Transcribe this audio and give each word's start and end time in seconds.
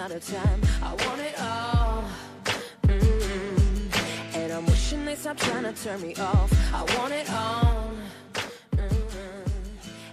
out 0.00 0.12
of 0.12 0.26
time. 0.26 0.60
I 0.82 0.92
want 1.04 1.20
it 1.20 1.34
all. 1.38 2.04
And 4.34 4.52
I'm 4.52 4.64
wishing 4.64 5.04
they 5.04 5.14
stop 5.14 5.36
trying 5.36 5.64
to 5.64 5.72
turn 5.72 6.00
me 6.00 6.14
off. 6.16 6.50
I 6.72 6.82
want 6.96 7.12
it 7.12 7.28
all. 7.30 7.90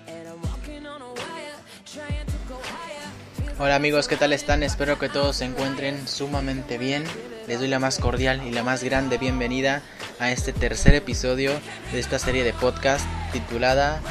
And 0.07 0.27
I'm 0.27 0.41
walking 0.41 0.85
on 0.85 1.01
a 1.01 1.07
wire, 1.07 1.57
trying 1.85 2.25
to 2.25 2.37
go 2.49 2.55
higher. 2.55 3.55
Hola 3.59 3.75
amigos, 3.75 4.09
¿qué 4.09 4.17
tal 4.17 4.33
están? 4.33 4.61
Espero 4.61 4.99
que 4.99 5.07
todos 5.07 5.37
se 5.37 5.45
encuentren 5.45 6.05
sumamente 6.05 6.77
bien. 6.77 7.05
Les 7.47 7.59
doy 7.59 7.69
la 7.69 7.79
más 7.79 7.97
cordial 7.97 8.45
y 8.45 8.51
la 8.51 8.63
más 8.63 8.83
grande 8.83 9.17
bienvenida 9.17 9.83
a 10.19 10.31
este 10.31 10.51
tercer 10.51 10.95
episodio 10.95 11.51
de 11.93 11.99
esta 11.99 12.19
serie 12.19 12.43
de 12.43 12.51
podcast 12.51 13.05
titulada 13.31 14.01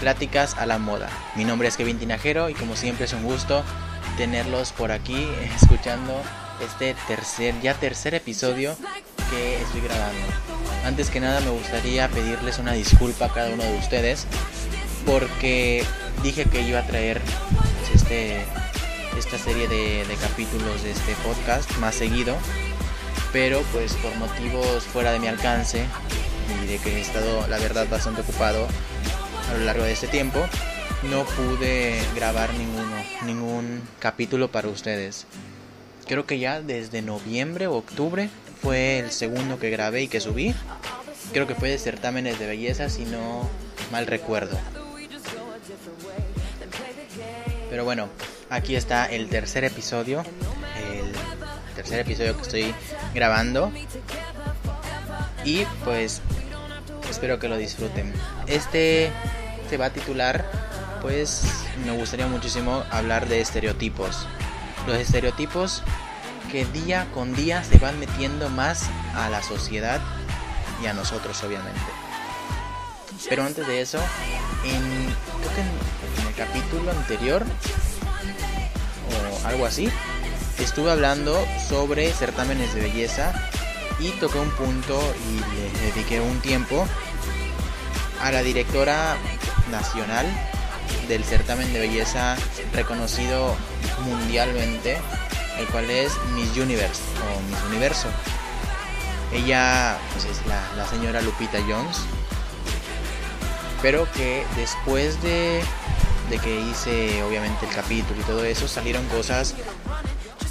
Pláticas 0.00 0.56
a 0.58 0.66
la 0.66 0.78
Moda. 0.78 1.08
Mi 1.36 1.44
nombre 1.44 1.68
es 1.68 1.76
Kevin 1.76 1.98
Tinajero 1.98 2.50
y 2.50 2.54
como 2.54 2.74
siempre 2.74 3.04
es 3.04 3.12
un 3.12 3.22
gusto 3.22 3.62
tenerlos 4.16 4.72
por 4.72 4.92
aquí 4.92 5.28
escuchando 5.62 6.22
este 6.64 6.94
tercer, 7.06 7.54
ya 7.60 7.74
tercer 7.74 8.14
episodio 8.14 8.76
que 9.30 9.60
estoy 9.60 9.80
grabando. 9.82 10.26
Antes 10.84 11.10
que 11.10 11.20
nada 11.20 11.40
me 11.40 11.50
gustaría 11.50 12.08
pedirles 12.08 12.58
una 12.58 12.72
disculpa 12.72 13.26
a 13.26 13.32
cada 13.32 13.50
uno 13.50 13.64
de 13.64 13.78
ustedes 13.78 14.26
porque 15.04 15.84
dije 16.22 16.44
que 16.46 16.62
iba 16.62 16.80
a 16.80 16.86
traer 16.86 17.20
este, 17.94 18.44
esta 19.18 19.38
serie 19.38 19.68
de, 19.68 20.04
de 20.04 20.14
capítulos 20.16 20.82
de 20.82 20.92
este 20.92 21.14
podcast 21.24 21.70
más 21.78 21.94
seguido, 21.94 22.36
pero 23.32 23.62
pues 23.72 23.94
por 23.94 24.14
motivos 24.16 24.84
fuera 24.84 25.12
de 25.12 25.18
mi 25.18 25.28
alcance 25.28 25.84
y 26.62 26.66
de 26.66 26.78
que 26.78 26.96
he 26.96 27.00
estado 27.00 27.46
la 27.48 27.58
verdad 27.58 27.86
bastante 27.88 28.22
ocupado 28.22 28.66
a 29.50 29.54
lo 29.54 29.64
largo 29.64 29.84
de 29.84 29.92
este 29.92 30.08
tiempo, 30.08 30.40
no 31.10 31.24
pude 31.24 32.00
grabar 32.14 32.52
ninguno, 32.54 32.85
ningún 33.26 33.82
capítulo 33.98 34.50
para 34.50 34.68
ustedes. 34.68 35.26
Creo 36.06 36.26
que 36.26 36.38
ya 36.38 36.60
desde 36.60 37.02
noviembre 37.02 37.66
o 37.66 37.74
octubre 37.74 38.30
fue 38.62 39.00
el 39.00 39.10
segundo 39.10 39.58
que 39.58 39.70
grabé 39.70 40.02
y 40.02 40.08
que 40.08 40.20
subí. 40.20 40.54
Creo 41.32 41.46
que 41.46 41.54
fue 41.54 41.70
de 41.70 41.78
certámenes 41.78 42.38
de 42.38 42.46
belleza, 42.46 42.88
si 42.88 43.04
no 43.04 43.48
mal 43.90 44.06
recuerdo. 44.06 44.58
Pero 47.68 47.84
bueno, 47.84 48.08
aquí 48.48 48.76
está 48.76 49.06
el 49.06 49.28
tercer 49.28 49.64
episodio. 49.64 50.22
El 50.92 51.12
tercer 51.74 52.00
episodio 52.00 52.36
que 52.36 52.42
estoy 52.42 52.74
grabando. 53.14 53.72
Y 55.44 55.64
pues 55.84 56.22
espero 57.10 57.38
que 57.38 57.48
lo 57.48 57.56
disfruten. 57.56 58.12
Este 58.46 59.10
se 59.68 59.76
va 59.76 59.86
a 59.86 59.90
titular, 59.90 60.44
pues 61.06 61.42
me 61.84 61.92
gustaría 61.92 62.26
muchísimo 62.26 62.82
hablar 62.90 63.28
de 63.28 63.40
estereotipos. 63.40 64.26
Los 64.88 64.96
estereotipos 64.96 65.84
que 66.50 66.64
día 66.64 67.06
con 67.14 67.32
día 67.36 67.62
se 67.62 67.78
van 67.78 68.00
metiendo 68.00 68.48
más 68.48 68.88
a 69.14 69.30
la 69.30 69.40
sociedad 69.40 70.00
y 70.82 70.86
a 70.86 70.94
nosotros 70.94 71.40
obviamente. 71.44 71.80
Pero 73.28 73.44
antes 73.44 73.68
de 73.68 73.82
eso, 73.82 74.00
en, 74.64 74.82
creo 75.38 75.54
que 75.54 75.60
en, 75.60 76.22
en 76.22 76.26
el 76.26 76.34
capítulo 76.34 76.90
anterior 76.90 77.46
o 79.12 79.46
algo 79.46 79.64
así, 79.64 79.88
estuve 80.58 80.90
hablando 80.90 81.38
sobre 81.68 82.12
certámenes 82.14 82.74
de 82.74 82.80
belleza 82.80 83.32
y 84.00 84.10
toqué 84.18 84.40
un 84.40 84.50
punto 84.50 85.00
y 85.28 85.54
le 85.54 85.92
dediqué 85.92 86.20
un 86.20 86.40
tiempo 86.40 86.84
a 88.20 88.32
la 88.32 88.42
directora 88.42 89.16
nacional 89.70 90.26
del 91.08 91.24
certamen 91.24 91.72
de 91.72 91.80
belleza 91.80 92.36
reconocido 92.72 93.56
mundialmente, 94.04 94.98
el 95.58 95.66
cual 95.66 95.90
es 95.90 96.12
Miss 96.34 96.56
Universe 96.56 97.02
o 97.22 97.40
Miss 97.50 97.58
Universo. 97.68 98.08
Ella 99.32 99.98
pues, 100.12 100.24
es 100.24 100.46
la, 100.46 100.62
la 100.76 100.86
señora 100.86 101.20
Lupita 101.20 101.58
Jones, 101.60 101.98
pero 103.82 104.10
que 104.12 104.44
después 104.56 105.20
de, 105.22 105.62
de 106.30 106.38
que 106.38 106.60
hice 106.60 107.22
obviamente 107.22 107.66
el 107.66 107.74
capítulo 107.74 108.20
y 108.20 108.24
todo 108.24 108.44
eso, 108.44 108.68
salieron 108.68 109.04
cosas 109.06 109.54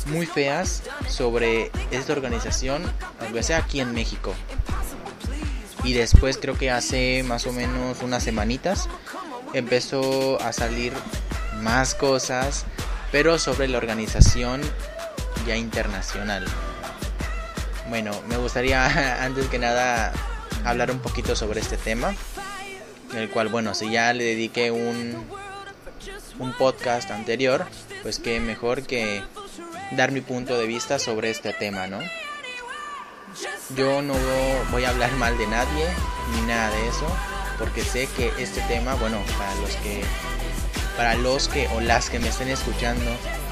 muy 0.07 0.25
feas 0.25 0.84
sobre 1.07 1.72
esta 1.91 2.13
organización, 2.13 2.84
aunque 3.19 3.44
sea 3.44 3.57
aquí 3.57 3.80
en 3.80 3.94
México. 3.94 4.34
Y 5.84 5.94
después 5.94 6.38
creo 6.38 6.57
que 6.57 6.72
hace 6.72 7.24
más 7.24 7.46
o 7.46 7.53
menos 7.53 8.01
unas 8.01 8.24
semanitas 8.24 8.90
empezó 9.56 10.40
a 10.42 10.52
salir 10.52 10.92
más 11.62 11.96
cosas, 11.96 12.66
pero 13.12 13.40
sobre 13.40 13.70
la 13.70 13.78
organización 13.78 14.62
ya 15.48 15.56
internacional. 15.56 16.46
Bueno, 17.90 18.12
me 18.28 18.36
gustaría 18.38 19.24
antes 19.24 19.48
que 19.48 19.58
nada 19.58 20.12
hablar 20.66 20.92
un 20.92 21.00
poquito 21.00 21.36
sobre 21.36 21.62
este 21.62 21.78
tema, 21.78 22.14
el 23.16 23.30
cual, 23.30 23.48
bueno, 23.48 23.74
si 23.74 23.90
ya 23.90 24.12
le 24.14 24.26
dediqué 24.26 24.72
un, 24.72 25.26
un 26.40 26.54
podcast 26.54 27.10
anterior, 27.12 27.66
pues 28.04 28.20
que 28.20 28.42
mejor 28.42 28.84
que 28.84 29.24
dar 29.92 30.12
mi 30.12 30.20
punto 30.20 30.58
de 30.58 30.68
vista 30.68 31.00
sobre 31.00 31.30
este 31.30 31.54
tema, 31.54 31.88
¿no? 31.88 32.00
Yo 33.76 34.02
no 34.02 34.14
voy 34.72 34.84
a 34.84 34.90
hablar 34.90 35.12
mal 35.14 35.38
de 35.38 35.48
nadie 35.48 35.88
ni 36.34 36.42
nada 36.42 36.70
de 36.72 36.88
eso, 36.88 37.08
porque 37.58 37.84
sé 37.84 38.08
que 38.16 38.32
este 38.38 38.62
tema, 38.62 38.96
bueno, 38.96 39.22
para 39.38 39.54
los 39.56 39.72
que 39.78 40.04
para 40.98 41.16
los 41.16 41.50
que 41.50 41.68
o 41.70 41.82
las 41.82 42.10
que 42.10 42.20
me 42.20 42.30
estén 42.30 42.48
escuchando 42.48 43.12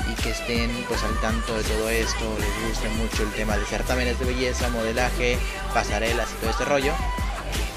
y 0.09 0.21
que 0.21 0.31
estén 0.31 0.71
pues 0.87 1.03
al 1.03 1.19
tanto 1.19 1.55
de 1.55 1.63
todo 1.63 1.89
esto, 1.89 2.37
les 2.39 2.69
guste 2.69 2.89
mucho 2.89 3.23
el 3.23 3.31
tema 3.31 3.57
de 3.57 3.65
certámenes 3.65 4.19
de 4.19 4.25
belleza, 4.25 4.69
modelaje, 4.69 5.37
pasarelas 5.73 6.29
y 6.31 6.35
todo 6.41 6.51
este 6.51 6.65
rollo. 6.65 6.93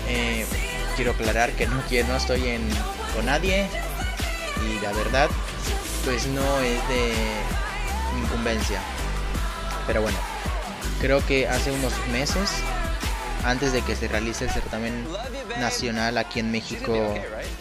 Eh, 0.09 0.47
quiero 0.95 1.13
aclarar 1.13 1.53
que 1.53 1.67
no 1.67 1.81
quiero, 1.89 2.09
no 2.09 2.17
estoy 2.17 2.43
con 3.15 3.27
nadie 3.27 3.69
y 4.65 4.81
la 4.83 4.93
verdad 4.93 5.29
pues 6.05 6.27
no 6.27 6.61
es 6.61 6.89
de 6.89 7.13
incumbencia. 8.23 8.81
Pero 9.87 10.03
bueno, 10.03 10.19
creo 11.01 11.25
que 11.27 11.49
hace 11.49 11.71
unos 11.73 11.93
meses, 12.13 12.51
antes 13.47 13.73
de 13.73 13.83
que 13.83 13.95
se 13.95 14.09
realice 14.09 14.45
el 14.45 14.51
certamen 14.51 15.07
nacional 15.61 16.19
aquí 16.19 16.41
en 16.41 16.51
México 16.51 17.15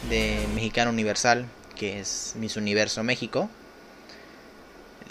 de 0.09 0.47
Mexicano 0.55 0.89
Universal, 0.89 1.45
que 1.75 1.99
es 1.99 2.33
Miss 2.37 2.57
Universo 2.57 3.03
México, 3.03 3.49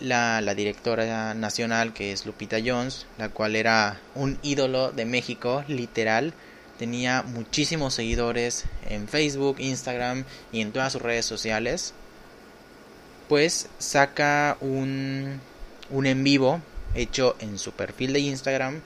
la, 0.00 0.40
la, 0.40 0.56
directora 0.56 1.32
nacional, 1.34 1.92
que 1.92 2.10
es 2.10 2.26
Lupita 2.26 2.56
Jones, 2.64 3.06
la 3.18 3.28
cual 3.28 3.54
era 3.54 4.00
un 4.16 4.36
ídolo 4.42 4.90
de 4.90 5.04
México, 5.04 5.64
literal, 5.68 6.34
tenía 6.76 7.22
muchísimos 7.22 7.94
seguidores 7.94 8.64
en 8.88 9.06
Facebook, 9.06 9.56
Instagram 9.60 10.24
y 10.50 10.60
en 10.60 10.72
todas 10.72 10.92
sus 10.92 11.02
redes 11.02 11.24
sociales, 11.24 11.94
pues 13.28 13.68
saca 13.78 14.56
un, 14.60 15.40
un 15.90 16.06
en 16.06 16.24
vivo 16.24 16.60
hecho 16.96 17.36
en 17.38 17.60
su 17.60 17.70
perfil 17.70 18.12
de 18.12 18.20
Instagram 18.20 18.82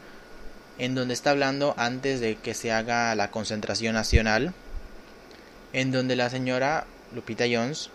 en 0.78 0.94
donde 0.94 1.14
está 1.14 1.30
hablando 1.30 1.74
antes 1.76 2.20
de 2.20 2.36
que 2.36 2.54
se 2.54 2.72
haga 2.72 3.14
la 3.14 3.30
concentración 3.30 3.94
nacional 3.94 4.54
en 5.72 5.92
donde 5.92 6.16
la 6.16 6.30
señora 6.30 6.86
Lupita 7.14 7.44
Jones 7.50 7.90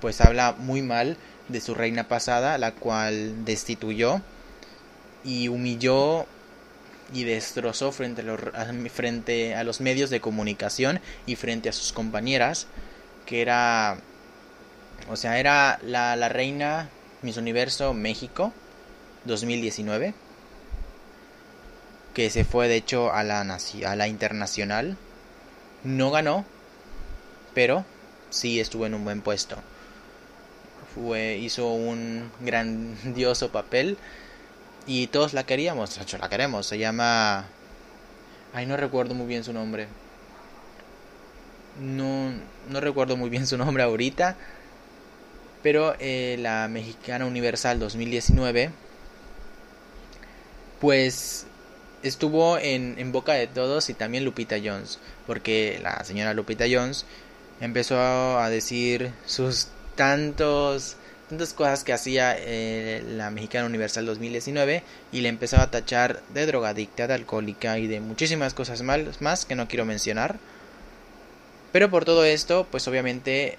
pues 0.00 0.20
habla 0.20 0.54
muy 0.56 0.82
mal 0.82 1.16
de 1.48 1.60
su 1.60 1.74
reina 1.74 2.08
pasada 2.08 2.56
la 2.58 2.72
cual 2.72 3.44
destituyó 3.44 4.22
y 5.24 5.48
humilló 5.48 6.26
y 7.12 7.24
destrozó 7.24 7.90
frente 7.90 8.22
a, 8.22 8.24
los, 8.24 8.40
frente 8.92 9.54
a 9.54 9.64
los 9.64 9.80
medios 9.80 10.10
de 10.10 10.20
comunicación 10.20 11.00
y 11.26 11.36
frente 11.36 11.68
a 11.68 11.72
sus 11.72 11.92
compañeras 11.92 12.66
que 13.26 13.42
era 13.42 13.96
o 15.10 15.16
sea 15.16 15.40
era 15.40 15.80
la, 15.82 16.14
la 16.16 16.28
reina 16.28 16.88
Miss 17.22 17.36
Universo 17.36 17.94
México 17.94 18.52
2019 19.24 20.14
que 22.18 22.30
se 22.30 22.44
fue 22.44 22.66
de 22.66 22.74
hecho 22.74 23.12
a 23.12 23.22
la, 23.22 23.42
a 23.42 23.96
la 23.96 24.08
internacional. 24.08 24.96
No 25.84 26.10
ganó 26.10 26.44
pero 27.54 27.84
sí 28.28 28.58
estuvo 28.58 28.86
en 28.86 28.94
un 28.94 29.04
buen 29.04 29.22
puesto. 29.22 29.54
Fue 30.96 31.36
hizo 31.36 31.70
un 31.70 32.28
grandioso 32.40 33.52
papel 33.52 33.96
y 34.84 35.06
todos 35.06 35.32
la 35.32 35.46
queríamos 35.46 35.94
de 35.94 36.02
hecho 36.02 36.18
la 36.18 36.28
queremos. 36.28 36.66
Se 36.66 36.76
llama 36.76 37.46
ay 38.52 38.66
no 38.66 38.76
recuerdo 38.76 39.14
muy 39.14 39.26
bien 39.26 39.44
su 39.44 39.52
nombre. 39.52 39.86
No 41.80 42.32
no 42.68 42.80
recuerdo 42.80 43.16
muy 43.16 43.30
bien 43.30 43.46
su 43.46 43.56
nombre 43.56 43.84
ahorita 43.84 44.36
pero 45.62 45.94
eh, 46.00 46.36
la 46.40 46.66
Mexicana 46.66 47.26
Universal 47.26 47.78
2019 47.78 48.72
pues 50.80 51.46
estuvo 52.02 52.58
en, 52.58 52.94
en, 52.98 53.12
boca 53.12 53.32
de 53.34 53.46
todos 53.46 53.90
y 53.90 53.94
también 53.94 54.24
Lupita 54.24 54.56
Jones, 54.62 54.98
porque 55.26 55.80
la 55.82 56.04
señora 56.04 56.34
Lupita 56.34 56.64
Jones 56.70 57.04
empezó 57.60 57.98
a 58.38 58.48
decir 58.50 59.12
sus 59.26 59.68
tantos 59.96 60.96
tantas 61.28 61.52
cosas 61.52 61.84
que 61.84 61.92
hacía 61.92 62.34
eh, 62.38 63.02
la 63.06 63.30
Mexicana 63.30 63.66
Universal 63.66 64.06
2019 64.06 64.82
y 65.12 65.20
le 65.20 65.28
empezaba 65.28 65.64
a 65.64 65.70
tachar 65.70 66.22
de 66.32 66.46
drogadicta, 66.46 67.06
de 67.06 67.14
alcohólica 67.14 67.78
y 67.78 67.86
de 67.86 68.00
muchísimas 68.00 68.54
cosas 68.54 68.82
más 68.82 69.44
que 69.44 69.54
no 69.54 69.68
quiero 69.68 69.84
mencionar. 69.84 70.38
Pero 71.70 71.90
por 71.90 72.06
todo 72.06 72.24
esto, 72.24 72.66
pues 72.70 72.88
obviamente 72.88 73.58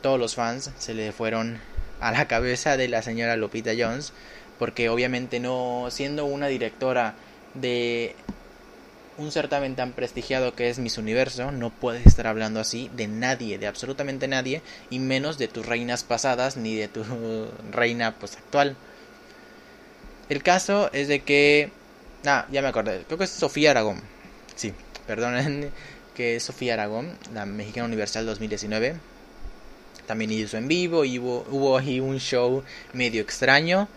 todos 0.00 0.18
los 0.18 0.34
fans 0.34 0.70
se 0.78 0.94
le 0.94 1.12
fueron 1.12 1.58
a 2.00 2.10
la 2.10 2.26
cabeza 2.26 2.76
de 2.76 2.88
la 2.88 3.02
señora 3.02 3.36
Lupita 3.36 3.72
Jones, 3.78 4.12
porque 4.58 4.88
obviamente 4.88 5.40
no 5.40 5.88
siendo 5.90 6.24
una 6.24 6.46
directora 6.46 7.14
de 7.54 8.14
un 9.16 9.30
certamen 9.30 9.76
tan 9.76 9.92
prestigiado 9.92 10.54
que 10.54 10.68
es 10.68 10.78
Miss 10.78 10.98
Universo, 10.98 11.52
no 11.52 11.70
puedes 11.70 12.06
estar 12.06 12.26
hablando 12.26 12.60
así 12.60 12.90
de 12.96 13.06
nadie, 13.06 13.58
de 13.58 13.66
absolutamente 13.66 14.28
nadie, 14.28 14.62
y 14.90 14.98
menos 14.98 15.38
de 15.38 15.48
tus 15.48 15.66
reinas 15.66 16.04
pasadas 16.04 16.56
ni 16.56 16.74
de 16.74 16.88
tu 16.88 17.04
reina 17.72 18.14
pues 18.18 18.36
actual. 18.36 18.76
El 20.28 20.42
caso 20.42 20.90
es 20.92 21.08
de 21.08 21.20
que 21.20 21.70
ah, 22.26 22.46
ya 22.50 22.62
me 22.62 22.68
acordé, 22.68 23.02
creo 23.06 23.18
que 23.18 23.24
es 23.24 23.30
Sofía 23.30 23.70
Aragón. 23.70 24.00
Sí, 24.56 24.72
perdonen 25.06 25.70
que 26.14 26.36
es 26.36 26.42
Sofía 26.44 26.74
Aragón, 26.74 27.16
la 27.32 27.46
Mexicana 27.46 27.86
Universal 27.86 28.26
2019. 28.26 28.96
También 30.06 30.30
hizo 30.32 30.56
en 30.58 30.68
vivo 30.68 31.04
y 31.04 31.18
hubo, 31.18 31.46
hubo 31.50 31.78
ahí 31.78 31.98
un 32.00 32.18
show 32.18 32.62
medio 32.92 33.22
extraño. 33.22 33.88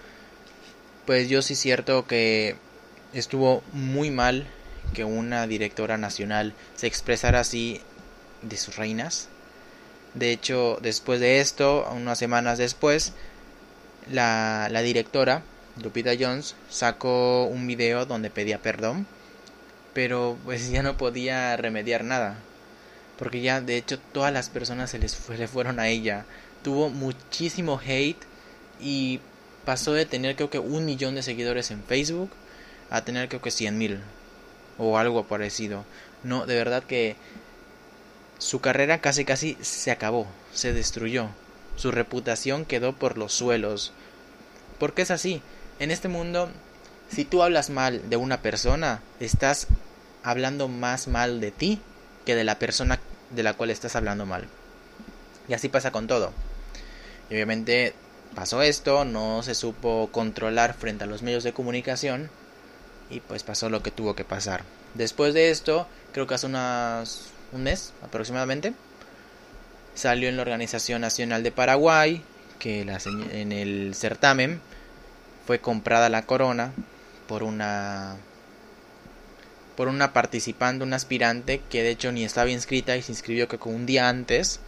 Pues 1.06 1.30
yo 1.30 1.42
sí 1.42 1.56
cierto 1.56 2.06
que 2.08 2.56
estuvo 3.14 3.64
muy 3.74 4.12
mal 4.12 4.48
que 4.94 5.04
una 5.04 5.48
directora 5.48 5.98
nacional 5.98 6.54
se 6.76 6.88
expresara 6.88 7.40
así 7.40 7.82
de 8.42 8.58
sus 8.58 8.76
reinas. 8.76 9.30
De 10.14 10.32
hecho, 10.32 10.80
después 10.82 11.20
de 11.20 11.40
esto, 11.40 11.88
unas 11.92 12.18
semanas 12.18 12.58
después, 12.58 13.14
la, 14.12 14.68
la 14.72 14.82
directora, 14.82 15.44
Lupita 15.82 16.12
Jones, 16.20 16.56
sacó 16.70 17.46
un 17.46 17.68
video 17.68 18.06
donde 18.06 18.30
pedía 18.30 18.62
perdón, 18.62 19.06
pero 19.94 20.38
pues 20.46 20.70
ya 20.72 20.84
no 20.84 20.98
podía 20.98 21.56
remediar 21.58 22.04
nada. 22.04 22.38
Porque 23.18 23.42
ya, 23.42 23.62
de 23.62 23.78
hecho, 23.78 24.00
todas 24.00 24.32
las 24.32 24.50
personas 24.50 24.92
se 24.92 25.00
les 25.00 25.16
fue, 25.16 25.38
le 25.38 25.48
fueron 25.48 25.80
a 25.80 25.88
ella. 25.88 26.26
Tuvo 26.64 26.90
muchísimo 26.90 27.80
hate 27.84 28.22
y 28.80 29.20
pasó 29.66 29.94
de 29.94 30.06
tener 30.06 30.36
creo 30.36 30.50
que 30.50 30.60
un 30.60 30.86
millón 30.86 31.16
de 31.16 31.24
seguidores 31.24 31.72
en 31.72 31.84
Facebook 31.84 32.30
a 32.90 33.02
tener 33.02 33.28
creo 33.30 33.42
que 33.42 33.52
cien 33.52 33.78
mil 33.78 34.00
o 34.78 34.98
algo 34.98 35.26
parecido. 35.26 35.86
No, 36.24 36.46
de 36.46 36.56
verdad 36.56 36.84
que 36.84 37.16
su 38.38 38.62
carrera 38.62 39.00
casi 39.00 39.26
casi 39.26 39.58
se 39.62 39.92
acabó, 39.92 40.28
se 40.54 40.74
destruyó. 40.74 41.30
Su 41.76 41.92
reputación 41.92 42.66
quedó 42.66 42.94
por 42.94 43.18
los 43.18 43.34
suelos. 43.34 43.92
Porque 44.80 45.04
es 45.04 45.12
así. 45.12 45.42
En 45.80 45.92
este 45.92 46.08
mundo, 46.08 46.50
si 47.10 47.26
tú 47.26 47.44
hablas 47.44 47.70
mal 47.70 48.10
de 48.10 48.18
una 48.18 48.42
persona, 48.42 49.02
estás 49.20 49.68
hablando 50.24 50.68
más 50.68 51.08
mal 51.08 51.40
de 51.40 51.52
ti 51.52 51.80
que 52.26 52.36
de 52.36 52.44
la 52.44 52.60
persona 52.60 53.00
de 53.32 53.44
la 53.44 53.54
cual 53.54 53.70
estás 53.70 53.96
hablando 53.96 54.26
mal. 54.26 54.48
Y 55.48 55.54
así 55.54 55.70
pasa 55.70 55.92
con 55.92 56.08
todo. 56.08 56.32
Y 57.30 57.34
obviamente 57.34 57.94
pasó 58.36 58.62
esto, 58.62 59.06
no 59.06 59.44
se 59.44 59.56
supo 59.56 60.10
controlar 60.12 60.74
frente 60.74 61.04
a 61.04 61.08
los 61.08 61.22
medios 61.22 61.44
de 61.44 61.54
comunicación 61.54 62.30
y 63.10 63.20
pues 63.22 63.44
pasó 63.44 63.70
lo 63.70 63.84
que 63.84 63.92
tuvo 63.92 64.16
que 64.16 64.26
pasar. 64.26 64.64
Después 64.94 65.34
de 65.34 65.52
esto, 65.52 65.88
creo 66.14 66.28
que 66.28 66.36
hace 66.36 66.48
unas, 66.48 67.28
un 67.52 67.64
mes 67.64 67.94
aproximadamente, 68.04 68.74
salió 69.96 70.30
en 70.30 70.36
la 70.36 70.44
Organización 70.44 71.02
Nacional 71.02 71.44
de 71.44 71.52
Paraguay 71.52 72.24
que 72.60 72.82
en 72.82 73.52
el 73.52 73.94
certamen 73.96 74.60
fue 75.46 75.60
comprada 75.60 76.10
la 76.10 76.26
corona 76.26 76.72
por 77.28 77.44
una 77.44 78.16
por 79.76 79.90
una 79.90 80.12
participante, 80.12 80.84
un 80.84 80.94
aspirante 80.94 81.62
que 81.70 81.84
de 81.84 81.92
hecho 81.92 82.12
ni 82.12 82.24
estaba 82.24 82.50
inscrita 82.50 82.98
y 82.98 83.04
se 83.04 83.12
inscribió 83.12 83.48
que 83.48 83.60
con 83.60 83.76
un 83.76 83.86
día 83.86 84.10
antes 84.10 84.60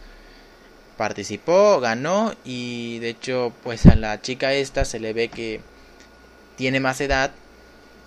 participó, 0.96 1.80
ganó 1.80 2.32
y 2.44 3.00
de 3.00 3.08
hecho 3.08 3.52
pues 3.64 3.86
a 3.86 3.96
la 3.96 4.20
chica 4.22 4.52
esta 4.52 4.84
se 4.84 5.00
le 5.00 5.12
ve 5.12 5.28
que 5.28 5.60
tiene 6.56 6.78
más 6.78 7.00
edad 7.00 7.32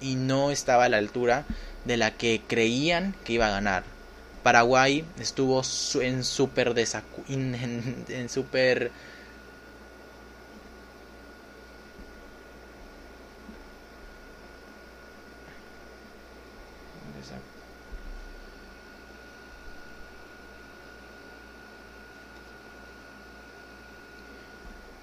y 0.04 0.16
no 0.16 0.52
estaba 0.52 0.86
a 0.86 0.90
la 0.90 0.98
altura 0.98 1.46
de 1.86 1.98
la 1.98 2.12
que 2.12 2.42
creían 2.48 3.16
que 3.24 3.34
iba 3.34 3.48
a 3.48 3.52
ganar. 3.52 3.84
Paraguay 4.44 5.06
estuvo 5.20 5.64
en 6.02 6.24
súper 6.24 6.74
en, 7.30 8.06
en 8.10 8.30
super 8.30 8.92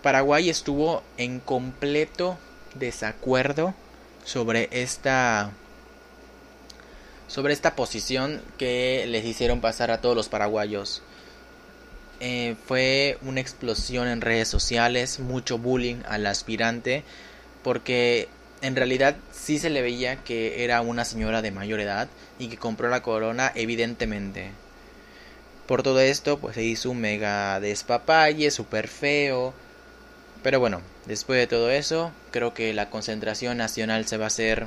Paraguay 0.02 0.48
estuvo 0.48 1.02
en 1.18 1.40
completo 1.40 2.38
desacuerdo 2.74 3.74
sobre 4.24 4.68
esta 4.72 5.50
sobre 7.26 7.52
esta 7.52 7.76
posición 7.76 8.42
que 8.58 9.04
les 9.06 9.24
hicieron 9.24 9.60
pasar 9.60 9.92
a 9.92 10.00
todos 10.00 10.16
los 10.16 10.28
paraguayos. 10.28 11.02
Eh, 12.18 12.56
fue 12.66 13.18
una 13.22 13.40
explosión 13.40 14.08
en 14.08 14.20
redes 14.20 14.48
sociales, 14.48 15.20
mucho 15.20 15.56
bullying 15.56 16.02
al 16.08 16.26
aspirante, 16.26 17.04
porque 17.62 18.28
en 18.62 18.76
realidad 18.76 19.16
sí 19.32 19.58
se 19.58 19.70
le 19.70 19.80
veía 19.80 20.16
que 20.16 20.64
era 20.64 20.80
una 20.80 21.04
señora 21.04 21.40
de 21.40 21.50
mayor 21.50 21.80
edad 21.80 22.08
y 22.38 22.48
que 22.48 22.56
compró 22.56 22.88
la 22.88 23.02
corona 23.02 23.52
evidentemente. 23.54 24.50
Por 25.66 25.82
todo 25.84 26.00
esto, 26.00 26.38
pues 26.38 26.56
se 26.56 26.64
hizo 26.64 26.90
un 26.90 27.00
mega 27.00 27.60
despapalle, 27.60 28.50
súper 28.50 28.88
feo, 28.88 29.54
pero 30.42 30.60
bueno, 30.60 30.80
después 31.06 31.38
de 31.38 31.46
todo 31.46 31.70
eso, 31.70 32.12
creo 32.30 32.54
que 32.54 32.72
la 32.72 32.90
concentración 32.90 33.58
nacional 33.58 34.06
se 34.06 34.16
va 34.16 34.24
a 34.24 34.28
hacer 34.28 34.66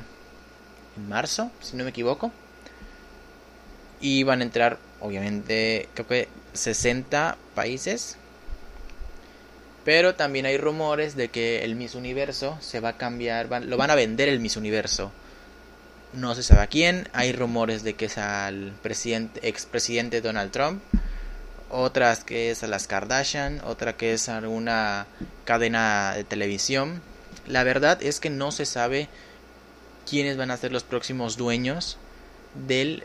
en 0.96 1.08
marzo, 1.08 1.50
si 1.60 1.76
no 1.76 1.84
me 1.84 1.90
equivoco. 1.90 2.30
Y 4.00 4.22
van 4.22 4.40
a 4.40 4.44
entrar, 4.44 4.78
obviamente, 5.00 5.88
creo 5.94 6.06
que 6.06 6.28
60 6.52 7.36
países. 7.54 8.16
Pero 9.84 10.14
también 10.14 10.46
hay 10.46 10.56
rumores 10.56 11.16
de 11.16 11.28
que 11.28 11.64
el 11.64 11.76
Miss 11.76 11.94
Universo 11.94 12.56
se 12.60 12.80
va 12.80 12.90
a 12.90 12.96
cambiar, 12.96 13.48
lo 13.64 13.76
van 13.76 13.90
a 13.90 13.94
vender 13.94 14.28
el 14.28 14.40
Miss 14.40 14.56
Universo. 14.56 15.12
No 16.12 16.34
se 16.34 16.42
sabe 16.42 16.62
a 16.62 16.66
quién. 16.68 17.08
Hay 17.12 17.32
rumores 17.32 17.82
de 17.82 17.94
que 17.94 18.06
es 18.06 18.18
al 18.18 18.72
presidente, 18.82 19.46
expresidente 19.48 20.20
Donald 20.20 20.52
Trump 20.52 20.80
otras 21.76 22.22
que 22.22 22.52
es 22.52 22.62
a 22.62 22.68
las 22.68 22.86
Kardashian, 22.86 23.60
otra 23.64 23.96
que 23.96 24.12
es 24.12 24.28
alguna 24.28 25.06
cadena 25.44 26.14
de 26.14 26.22
televisión. 26.22 27.02
La 27.48 27.64
verdad 27.64 28.00
es 28.00 28.20
que 28.20 28.30
no 28.30 28.52
se 28.52 28.64
sabe 28.64 29.08
quiénes 30.08 30.36
van 30.36 30.52
a 30.52 30.56
ser 30.56 30.70
los 30.70 30.84
próximos 30.84 31.36
dueños 31.36 31.98
del 32.54 33.02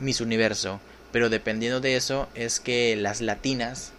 Miss 0.00 0.22
Universo, 0.22 0.80
pero 1.12 1.28
dependiendo 1.28 1.80
de 1.80 1.96
eso 1.96 2.26
es 2.34 2.58
que 2.58 2.96
las 2.96 3.20
latinas 3.20 3.92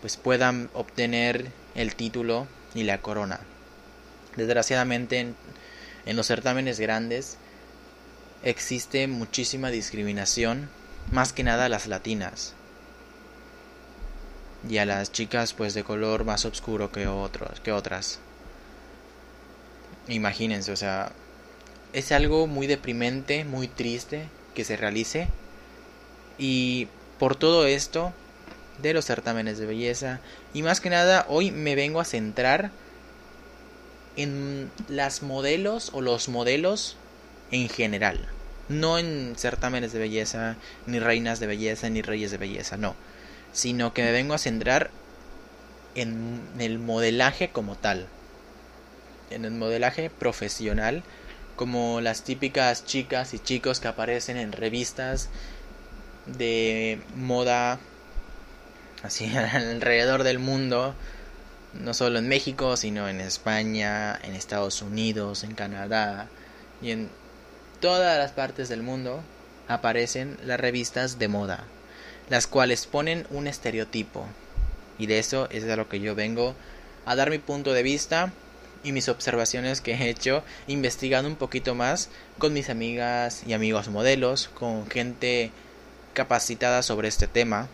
pues 0.00 0.16
puedan 0.16 0.70
obtener 0.72 1.48
el 1.74 1.94
título 1.94 2.46
y 2.74 2.84
la 2.84 3.02
corona. 3.02 3.40
Desgraciadamente 4.36 5.18
en, 5.18 5.36
en 6.06 6.16
los 6.16 6.26
certámenes 6.26 6.80
grandes 6.80 7.36
existe 8.44 9.08
muchísima 9.08 9.68
discriminación, 9.68 10.70
más 11.12 11.34
que 11.34 11.42
nada 11.42 11.68
las 11.68 11.86
latinas 11.86 12.54
y 14.66 14.78
a 14.78 14.86
las 14.86 15.12
chicas 15.12 15.52
pues 15.52 15.74
de 15.74 15.84
color 15.84 16.24
más 16.24 16.44
oscuro 16.44 16.90
que 16.90 17.06
otros 17.06 17.60
que 17.60 17.72
otras. 17.72 18.18
Imagínense 20.08 20.72
o 20.72 20.76
sea 20.76 21.12
es 21.92 22.12
algo 22.12 22.46
muy 22.46 22.66
deprimente 22.66 23.44
muy 23.44 23.68
triste 23.68 24.28
que 24.54 24.64
se 24.64 24.76
realice. 24.76 25.28
Y 26.38 26.88
por 27.18 27.36
todo 27.36 27.66
esto 27.66 28.12
de 28.82 28.94
los 28.94 29.04
certámenes 29.04 29.58
de 29.58 29.66
belleza 29.66 30.20
y 30.54 30.62
más 30.62 30.80
que 30.80 30.90
nada 30.90 31.26
hoy 31.28 31.50
me 31.50 31.74
vengo 31.74 32.00
a 32.00 32.04
centrar 32.04 32.70
en 34.16 34.70
las 34.88 35.22
modelos 35.22 35.90
o 35.92 36.00
los 36.00 36.28
modelos 36.28 36.96
en 37.50 37.68
general. 37.68 38.28
No 38.68 38.98
en 38.98 39.34
certámenes 39.36 39.92
de 39.92 39.98
belleza 39.98 40.56
ni 40.86 40.98
reinas 40.98 41.40
de 41.40 41.46
belleza 41.46 41.88
ni 41.88 42.02
reyes 42.02 42.30
de 42.30 42.38
belleza 42.38 42.76
no 42.76 42.94
sino 43.58 43.92
que 43.92 44.04
me 44.04 44.12
vengo 44.12 44.34
a 44.34 44.38
centrar 44.38 44.92
en 45.96 46.40
el 46.60 46.78
modelaje 46.78 47.48
como 47.48 47.74
tal, 47.74 48.06
en 49.30 49.44
el 49.44 49.50
modelaje 49.50 50.10
profesional, 50.10 51.02
como 51.56 52.00
las 52.00 52.22
típicas 52.22 52.86
chicas 52.86 53.34
y 53.34 53.40
chicos 53.40 53.80
que 53.80 53.88
aparecen 53.88 54.36
en 54.36 54.52
revistas 54.52 55.28
de 56.26 57.00
moda 57.16 57.80
así 59.02 59.34
alrededor 59.36 60.22
del 60.22 60.38
mundo 60.38 60.94
no 61.72 61.94
solo 61.94 62.20
en 62.20 62.28
México, 62.28 62.76
sino 62.76 63.08
en 63.08 63.20
España, 63.20 64.16
en 64.22 64.36
Estados 64.36 64.82
Unidos, 64.82 65.42
en 65.42 65.56
Canadá 65.56 66.28
y 66.80 66.92
en 66.92 67.10
todas 67.80 68.18
las 68.18 68.30
partes 68.30 68.68
del 68.68 68.84
mundo 68.84 69.20
aparecen 69.66 70.38
las 70.44 70.60
revistas 70.60 71.18
de 71.18 71.26
moda, 71.26 71.64
las 72.28 72.46
cuales 72.46 72.86
ponen 72.86 73.26
un 73.30 73.46
estereotipo. 73.46 74.26
Y 74.98 75.06
de 75.06 75.18
eso 75.18 75.48
es 75.50 75.64
de 75.64 75.76
lo 75.76 75.88
que 75.88 76.00
yo 76.00 76.14
vengo 76.14 76.54
a 77.06 77.16
dar 77.16 77.30
mi 77.30 77.38
punto 77.38 77.72
de 77.72 77.82
vista 77.82 78.32
y 78.84 78.92
mis 78.92 79.08
observaciones 79.08 79.80
que 79.80 79.94
he 79.94 80.10
hecho 80.10 80.42
investigando 80.66 81.28
un 81.28 81.36
poquito 81.36 81.74
más 81.74 82.10
con 82.38 82.52
mis 82.52 82.70
amigas 82.70 83.42
y 83.46 83.52
amigos 83.52 83.88
modelos, 83.88 84.48
con 84.48 84.88
gente 84.88 85.50
capacitada 86.12 86.82
sobre 86.82 87.08
este 87.08 87.26
tema 87.26 87.68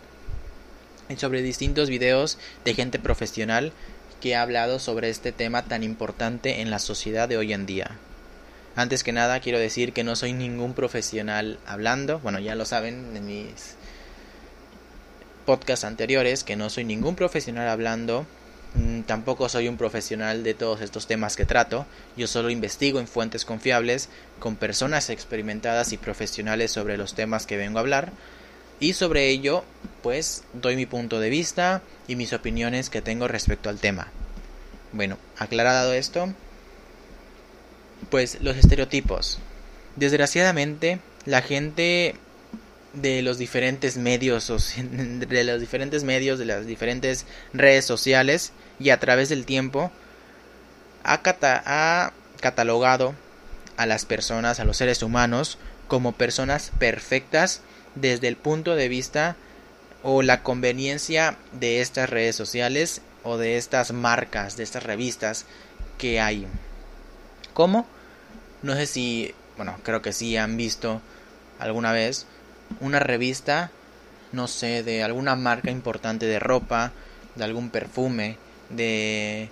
y 1.08 1.16
sobre 1.16 1.42
distintos 1.42 1.88
videos 1.88 2.38
de 2.64 2.75
gente 2.75 2.99
profesional 2.99 3.73
que 4.20 4.34
ha 4.34 4.42
hablado 4.42 4.78
sobre 4.78 5.11
este 5.11 5.32
tema 5.32 5.64
tan 5.64 5.82
importante 5.82 6.61
en 6.61 6.70
la 6.70 6.78
sociedad 6.78 7.28
de 7.28 7.37
hoy 7.37 7.52
en 7.52 7.66
día. 7.66 7.99
Antes 8.76 9.04
que 9.04 9.12
nada 9.12 9.40
quiero 9.40 9.58
decir 9.58 9.92
que 9.92 10.04
no 10.04 10.16
soy 10.16 10.32
ningún 10.32 10.75
profesional 10.75 11.58
hablando, 11.66 12.18
bueno 12.20 12.38
ya 12.38 12.54
lo 12.54 12.64
saben 12.64 13.16
en 13.16 13.26
mis 13.26 13.76
podcasts 15.45 15.85
anteriores 15.85 16.45
que 16.45 16.57
no 16.57 16.71
soy 16.71 16.85
ningún 16.85 17.17
profesional 17.17 17.69
hablando, 17.69 18.27
mm, 18.75 19.03
tampoco 19.03 19.49
soy 19.49 19.69
un 19.69 19.77
profesional 19.77 20.43
de 20.43 20.55
todos 20.55 20.81
estos 20.81 21.07
temas 21.07 21.37
que 21.37 21.45
trato, 21.45 21.87
yo 22.17 22.27
solo 22.27 22.51
investigo 22.51 23.01
en 23.01 23.07
fuentes 23.07 23.45
confiables 23.45 24.09
con 24.39 24.57
personas 24.57 25.11
experimentadas 25.11 25.93
y 25.93 25.97
profesionales 25.97 26.71
sobre 26.71 26.97
los 26.97 27.15
temas 27.15 27.47
que 27.47 27.57
vengo 27.57 27.79
a 27.79 27.83
hablar 27.83 28.13
y 28.81 28.95
sobre 28.95 29.29
ello 29.29 29.65
pues 30.03 30.45
doy 30.53 30.77
mi 30.77 30.87
punto 30.87 31.21
de 31.21 31.31
vista 31.31 31.83
y 32.09 32.17
mis 32.17 32.33
opiniones 32.33 32.91
que 32.91 33.03
tengo 33.03 33.29
respecto 33.29 33.69
al 33.69 33.79
tema. 33.79 34.09
Bueno, 34.93 35.19
aclarado 35.39 35.93
esto, 35.93 36.33
pues 38.11 38.41
los 38.41 38.57
estereotipos. 38.57 39.39
Desgraciadamente, 39.97 41.01
la 41.25 41.43
gente 41.43 42.17
de 42.95 43.23
los 43.23 43.39
diferentes 43.39 43.97
medios, 43.97 44.49
de 44.77 45.45
los 45.45 45.61
diferentes 45.61 46.05
medios, 46.05 46.39
de 46.39 46.45
las 46.45 46.67
diferentes 46.67 47.27
redes 47.53 47.85
sociales 47.85 48.53
y 48.79 48.91
a 48.91 49.01
través 49.01 49.29
del 49.29 49.45
tiempo, 49.45 49.91
ha, 51.03 51.21
ha 51.23 52.13
catalogado 52.41 53.15
a 53.77 53.87
las 53.87 54.05
personas, 54.05 54.61
a 54.61 54.65
los 54.65 54.77
seres 54.77 55.03
humanos, 55.03 55.59
como 55.89 56.13
personas 56.13 56.73
perfectas 56.79 57.61
desde 57.95 58.29
el 58.29 58.37
punto 58.37 58.75
de 58.75 58.89
vista 58.89 59.37
o 60.03 60.23
la 60.23 60.43
conveniencia 60.43 61.37
de 61.53 61.81
estas 61.81 62.11
redes 62.11 62.37
sociales 62.37 63.03
o 63.23 63.37
de 63.37 63.57
estas 63.57 63.93
marcas, 63.93 64.57
de 64.57 64.63
estas 64.63 64.83
revistas 64.83 65.47
que 65.99 66.21
hay. 66.21 66.47
¿Cómo? 67.55 67.87
No 68.63 68.75
sé 68.75 68.87
si, 68.87 69.35
bueno, 69.57 69.77
creo 69.83 70.03
que 70.03 70.13
sí 70.13 70.37
han 70.37 70.57
visto 70.57 71.01
alguna 71.59 71.93
vez 71.93 72.27
una 72.81 72.99
revista, 72.99 73.71
no 74.33 74.49
sé, 74.49 74.83
de 74.83 75.02
alguna 75.02 75.37
marca 75.37 75.71
importante 75.71 76.26
de 76.26 76.38
ropa, 76.38 76.93
de 77.35 77.45
algún 77.45 77.71
perfume, 77.71 78.37
de 78.71 79.50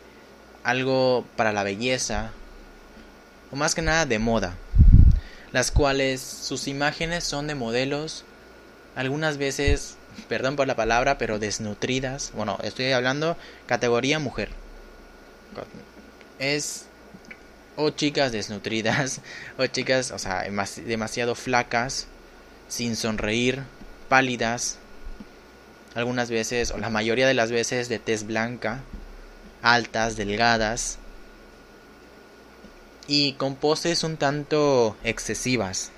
algo 0.65 1.25
para 1.37 1.53
la 1.53 1.63
belleza, 1.63 2.33
o 3.51 3.57
más 3.57 3.75
que 3.75 3.83
nada 3.83 4.07
de 4.07 4.19
moda, 4.19 4.55
las 5.53 5.71
cuales 5.71 6.21
sus 6.21 6.69
imágenes 6.69 7.25
son 7.25 7.47
de 7.47 7.55
modelos, 7.55 8.25
algunas 8.97 9.39
veces, 9.39 9.97
perdón 10.29 10.57
por 10.57 10.67
la 10.67 10.77
palabra, 10.77 11.19
pero 11.19 11.39
desnutridas. 11.39 12.33
Bueno, 12.35 12.59
estoy 12.63 12.93
hablando 12.93 13.37
categoría 13.67 14.19
mujer. 14.19 14.51
Es 16.39 16.87
o 17.77 17.91
chicas 17.91 18.33
desnutridas, 18.33 19.21
o 19.59 19.67
chicas, 19.67 20.11
o 20.11 20.19
sea, 20.19 20.45
demasiado 20.87 21.35
flacas, 21.35 22.07
sin 22.73 22.97
sonreír, 22.97 23.65
pálidas, 24.09 24.79
algunas 25.95 26.31
veces, 26.31 26.71
o 26.71 26.79
la 26.79 26.89
mayoría 26.89 27.27
de 27.27 27.35
las 27.35 27.53
veces 27.53 27.91
de 27.91 27.99
tez 27.99 28.27
blanca, 28.27 28.81
altas, 29.61 30.17
delgadas, 30.17 30.97
y 33.07 33.35
con 33.35 33.57
poses 33.57 34.05
un 34.05 34.17
tanto 34.17 34.97
excesivas. 35.05 35.91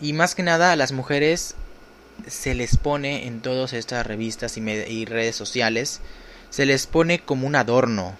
Y 0.00 0.12
más 0.12 0.34
que 0.34 0.42
nada 0.42 0.72
a 0.72 0.76
las 0.76 0.90
mujeres 0.90 1.54
se 2.26 2.56
les 2.56 2.76
pone 2.76 3.28
en 3.28 3.42
todas 3.42 3.74
estas 3.74 4.04
revistas 4.04 4.56
y, 4.56 4.60
y 4.68 5.04
redes 5.04 5.36
sociales, 5.36 6.00
se 6.50 6.66
les 6.66 6.88
pone 6.88 7.20
como 7.20 7.46
un 7.46 7.54
adorno, 7.54 8.16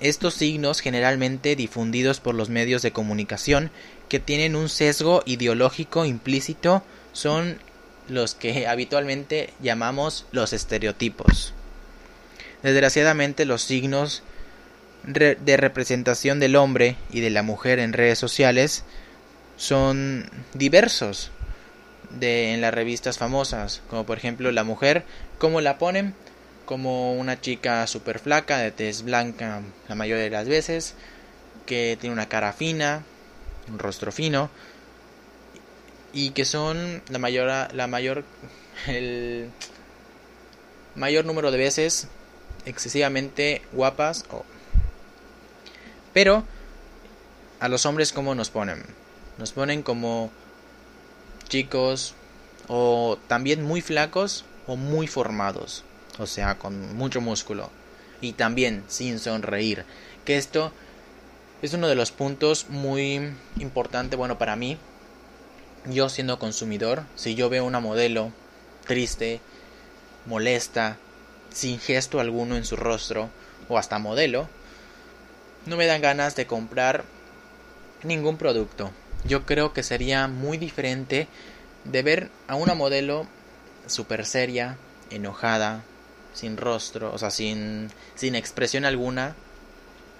estos 0.00 0.34
signos 0.34 0.80
generalmente 0.80 1.56
difundidos 1.56 2.20
por 2.20 2.34
los 2.34 2.50
medios 2.50 2.82
de 2.82 2.92
comunicación 2.92 3.70
que 4.08 4.20
tienen 4.20 4.56
un 4.56 4.68
sesgo 4.68 5.22
ideológico 5.26 6.04
implícito 6.04 6.82
son 7.12 7.58
los 8.08 8.34
que 8.34 8.66
habitualmente 8.68 9.50
llamamos 9.60 10.26
los 10.32 10.52
estereotipos. 10.52 11.54
Desgraciadamente 12.62 13.44
los 13.44 13.62
signos 13.62 14.22
de 15.04 15.56
representación 15.56 16.40
del 16.40 16.56
hombre 16.56 16.96
y 17.10 17.20
de 17.20 17.30
la 17.30 17.42
mujer 17.42 17.78
en 17.78 17.92
redes 17.92 18.18
sociales 18.18 18.84
son 19.56 20.28
diversos 20.54 21.30
de 22.10 22.52
en 22.52 22.60
las 22.60 22.74
revistas 22.74 23.16
famosas, 23.16 23.80
como 23.88 24.04
por 24.04 24.18
ejemplo 24.18 24.50
la 24.50 24.64
mujer, 24.64 25.04
¿cómo 25.38 25.60
la 25.60 25.78
ponen? 25.78 26.14
como 26.68 27.14
una 27.14 27.40
chica 27.40 27.86
súper 27.86 28.18
flaca, 28.18 28.58
de 28.58 28.70
tez 28.70 29.02
blanca 29.02 29.62
la 29.88 29.94
mayoría 29.94 30.24
de 30.24 30.28
las 30.28 30.46
veces, 30.46 30.94
que 31.64 31.96
tiene 31.98 32.12
una 32.12 32.28
cara 32.28 32.52
fina, 32.52 33.04
un 33.70 33.78
rostro 33.78 34.12
fino, 34.12 34.50
y 36.12 36.30
que 36.30 36.44
son 36.44 37.02
la 37.08 37.18
mayor, 37.18 37.74
la 37.74 37.86
mayor, 37.86 38.24
el 38.86 39.50
mayor 40.94 41.24
número 41.24 41.50
de 41.50 41.58
veces 41.58 42.08
excesivamente 42.64 43.62
guapas. 43.72 44.24
Pero 46.12 46.44
a 47.60 47.68
los 47.68 47.86
hombres 47.86 48.12
cómo 48.12 48.34
nos 48.34 48.50
ponen, 48.50 48.84
nos 49.38 49.52
ponen 49.52 49.82
como 49.82 50.30
chicos 51.48 52.14
o 52.66 53.18
también 53.28 53.62
muy 53.62 53.80
flacos 53.80 54.44
o 54.66 54.76
muy 54.76 55.06
formados 55.06 55.84
o 56.18 56.26
sea, 56.26 56.58
con 56.58 56.96
mucho 56.96 57.20
músculo 57.20 57.70
y 58.20 58.32
también 58.32 58.84
sin 58.88 59.18
sonreír, 59.18 59.84
que 60.24 60.36
esto 60.36 60.72
es 61.60 61.74
uno 61.74 61.88
de 61.88 61.96
los 61.96 62.12
puntos 62.12 62.66
muy 62.68 63.32
importante, 63.58 64.16
bueno, 64.16 64.38
para 64.38 64.54
mí, 64.54 64.78
yo 65.86 66.08
siendo 66.08 66.38
consumidor, 66.38 67.02
si 67.16 67.34
yo 67.34 67.48
veo 67.48 67.64
una 67.64 67.80
modelo 67.80 68.32
triste, 68.86 69.40
molesta, 70.26 70.96
sin 71.52 71.80
gesto 71.80 72.20
alguno 72.20 72.56
en 72.56 72.64
su 72.64 72.76
rostro, 72.76 73.30
o 73.68 73.76
hasta 73.76 73.98
modelo, 73.98 74.48
no 75.66 75.76
me 75.76 75.86
dan 75.86 76.00
ganas 76.00 76.36
de 76.36 76.46
comprar 76.46 77.04
ningún 78.04 78.36
producto. 78.36 78.92
Yo 79.24 79.44
creo 79.44 79.72
que 79.72 79.82
sería 79.82 80.28
muy 80.28 80.58
diferente 80.58 81.26
de 81.84 82.02
ver 82.02 82.30
a 82.46 82.54
una 82.54 82.74
modelo 82.74 83.26
super 83.86 84.24
seria, 84.26 84.76
enojada, 85.10 85.82
sin 86.34 86.56
rostro, 86.56 87.12
o 87.12 87.18
sea, 87.18 87.30
sin, 87.30 87.90
sin 88.14 88.36
expresión 88.36 88.84
alguna, 88.84 89.34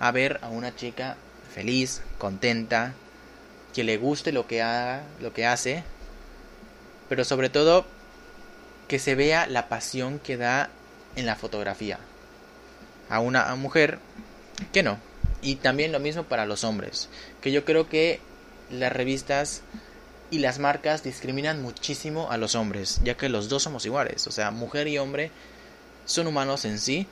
a 0.00 0.10
ver 0.10 0.40
a 0.42 0.48
una 0.48 0.74
chica 0.74 1.16
feliz, 1.58 2.02
contenta, 2.18 2.94
que 3.74 3.82
le 3.82 3.96
guste 3.96 4.30
lo 4.30 4.46
que 4.46 4.62
haga, 4.62 5.02
lo 5.20 5.32
que 5.32 5.44
hace, 5.44 5.82
pero 7.08 7.24
sobre 7.24 7.50
todo 7.50 7.84
que 8.86 9.00
se 9.00 9.16
vea 9.16 9.48
la 9.48 9.68
pasión 9.68 10.20
que 10.20 10.36
da 10.36 10.70
en 11.16 11.26
la 11.26 11.34
fotografía. 11.34 11.98
A 13.10 13.18
una 13.18 13.52
mujer 13.56 13.98
que 14.72 14.84
no. 14.84 15.00
Y 15.42 15.56
también 15.56 15.90
lo 15.90 15.98
mismo 15.98 16.22
para 16.22 16.46
los 16.46 16.62
hombres, 16.62 17.08
que 17.40 17.50
yo 17.50 17.64
creo 17.64 17.88
que 17.88 18.20
las 18.70 18.92
revistas 18.92 19.62
y 20.30 20.38
las 20.38 20.60
marcas 20.60 21.02
discriminan 21.02 21.60
muchísimo 21.60 22.30
a 22.30 22.36
los 22.36 22.54
hombres, 22.54 23.00
ya 23.02 23.16
que 23.16 23.28
los 23.28 23.48
dos 23.48 23.64
somos 23.64 23.84
iguales, 23.84 24.28
o 24.28 24.30
sea, 24.30 24.52
mujer 24.52 24.86
y 24.86 24.98
hombre 24.98 25.32
son 26.04 26.28
humanos 26.28 26.64
en 26.64 26.78
sí 26.78 27.08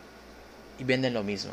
y 0.79 0.85
venden 0.85 1.15
lo 1.15 1.25
mismo. 1.25 1.53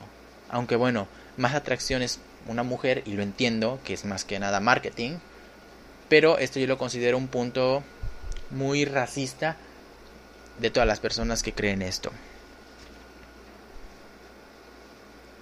Aunque 0.52 0.76
bueno, 0.76 1.08
más 1.38 1.56
atracción 1.56 2.04
es 2.04 2.20
una 2.48 2.64
mujer 2.64 3.04
y 3.06 3.14
lo 3.14 3.24
entiendo, 3.24 3.80
que 3.84 3.94
es 3.94 4.06
más 4.06 4.26
que 4.26 4.40
nada 4.40 4.60
marketing, 4.60 5.18
pero 6.10 6.38
esto 6.38 6.60
yo 6.60 6.68
lo 6.68 6.78
considero 6.78 7.18
un 7.18 7.28
punto 7.28 7.84
muy 8.52 8.86
racista 8.86 9.58
de 10.60 10.70
todas 10.70 10.88
las 10.88 11.00
personas 11.00 11.44
que 11.44 11.54
creen 11.54 11.82
esto. 11.82 12.12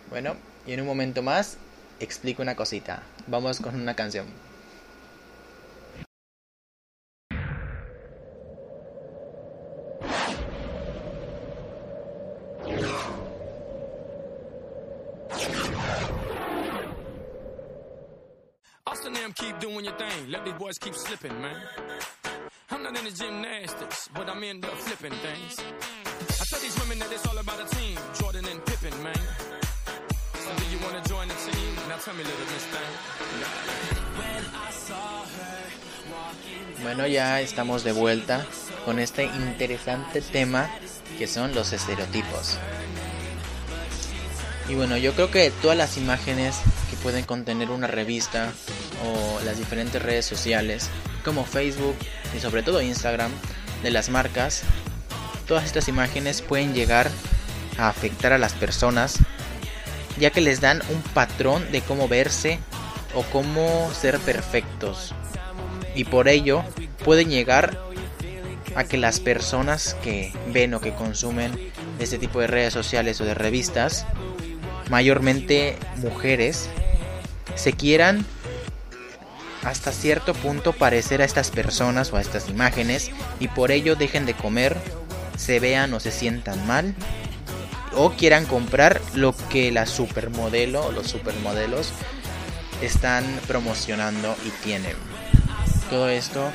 Bueno, 0.10 0.36
y 0.68 0.74
en 0.74 0.82
un 0.82 0.88
momento 0.88 1.22
más 1.22 1.58
explico 2.00 2.42
una 2.42 2.56
cosita. 2.56 3.04
Vamos 3.28 3.60
con 3.60 3.76
una 3.76 3.96
canción. 3.96 4.26
Man. 21.30 21.56
I'm 22.72 22.82
not 22.82 22.98
into 22.98 23.16
gymnastics, 23.16 24.10
but 24.16 24.28
I'm 24.28 24.44
into 24.44 24.68
flipping 24.68 25.14
things. 25.20 25.58
I 26.42 26.46
tell 26.46 26.60
these 26.60 26.80
women 26.80 26.98
that 27.00 27.12
it's 27.12 27.28
all 27.28 27.38
about 27.38 27.60
a 27.62 27.76
team, 27.76 27.98
Jordan 28.20 28.46
and 28.46 28.66
Pippen, 28.66 29.04
man. 29.04 29.22
So 30.34 30.50
do 30.58 30.64
you 30.72 30.80
wanna 30.84 31.04
join 31.08 31.28
the 31.28 31.36
team? 31.36 31.76
Now 31.90 31.98
tell 31.98 32.16
me, 32.16 32.24
little 32.24 32.46
miss 32.54 32.66
thing. 32.66 32.92
Bueno, 36.82 37.06
ya 37.06 37.40
estamos 37.42 37.84
de 37.84 37.92
vuelta 37.92 38.46
con 38.86 38.98
este 38.98 39.26
interesante 39.26 40.22
tema 40.22 40.72
que 41.20 41.28
son 41.28 41.54
los 41.54 41.72
estereotipos. 41.72 42.58
Y 44.68 44.74
bueno, 44.74 44.98
yo 44.98 45.14
creo 45.14 45.30
que 45.30 45.52
todas 45.52 45.78
las 45.78 45.98
imágenes 45.98 46.56
que 46.90 46.96
pueden 46.98 47.26
contener 47.26 47.70
una 47.70 47.88
revista 47.88 48.52
o 49.06 49.40
las 49.44 49.58
diferentes 49.58 50.02
redes 50.02 50.26
sociales, 50.26 50.90
como 51.22 51.46
Facebook 51.46 51.96
y 52.36 52.40
sobre 52.40 52.64
todo 52.64 52.82
Instagram, 52.82 53.32
de 53.84 53.92
las 53.92 54.10
marcas, 54.10 54.64
todas 55.48 55.66
estas 55.66 55.88
imágenes 55.88 56.42
pueden 56.42 56.74
llegar 56.74 57.10
a 57.78 57.90
afectar 57.90 58.34
a 58.34 58.38
las 58.38 58.54
personas, 58.54 59.18
ya 60.20 60.30
que 60.30 60.42
les 60.42 60.62
dan 60.62 60.82
un 60.90 61.02
patrón 61.02 61.72
de 61.72 61.82
cómo 61.82 62.08
verse 62.08 62.60
o 63.16 63.24
cómo 63.24 63.92
ser 63.94 64.20
perfectos. 64.20 65.14
Y 65.96 66.06
por 66.06 66.28
ello 66.28 66.64
pueden 67.04 67.30
llegar 67.30 67.78
a 68.76 68.84
que 68.84 68.98
las 68.98 69.20
personas 69.20 69.96
que 70.04 70.32
ven 70.54 70.74
o 70.74 70.80
que 70.80 70.94
consumen 70.94 71.72
este 72.00 72.18
tipo 72.18 72.40
de 72.40 72.48
redes 72.48 72.74
sociales 72.74 73.20
o 73.20 73.26
de 73.26 73.34
revistas, 73.34 74.06
mayormente 74.90 75.76
mujeres, 75.98 76.70
se 77.56 77.74
quieran 77.74 78.26
hasta 79.64 79.92
cierto 79.92 80.34
punto 80.34 80.74
parecer 80.74 81.22
a 81.22 81.26
estas 81.26 81.52
personas 81.52 82.12
o 82.12 82.18
a 82.18 82.22
estas 82.22 82.50
imágenes 82.50 83.12
y 83.40 83.48
por 83.48 83.72
ello 83.72 83.96
dejen 83.96 84.26
de 84.26 84.34
comer, 84.34 84.78
se 85.38 85.60
vean 85.60 85.94
o 85.94 86.00
se 86.00 86.12
sientan 86.12 86.66
mal 86.68 86.96
o 87.96 88.12
quieran 88.12 88.46
comprar 88.46 89.02
lo 89.14 89.36
que 89.50 89.72
la 89.72 89.86
supermodelo 89.86 90.86
o 90.86 90.92
los 90.92 91.08
supermodelos 91.08 91.92
están 92.82 93.24
promocionando 93.48 94.36
y 94.46 94.50
tienen. 94.64 94.96
Todo 95.90 96.10
esto 96.10 96.52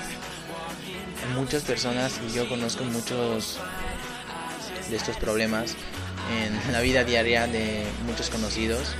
muchas 1.35 1.63
personas 1.63 2.21
y 2.27 2.33
yo 2.33 2.49
conozco 2.49 2.85
muchos 2.85 3.59
de 4.89 4.97
estos 4.97 5.17
problemas 5.17 5.75
en 6.33 6.73
la 6.73 6.81
vida 6.81 7.05
diaria 7.05 7.47
de 7.47 7.85
muchos 8.07 8.31
conocidos 8.31 8.95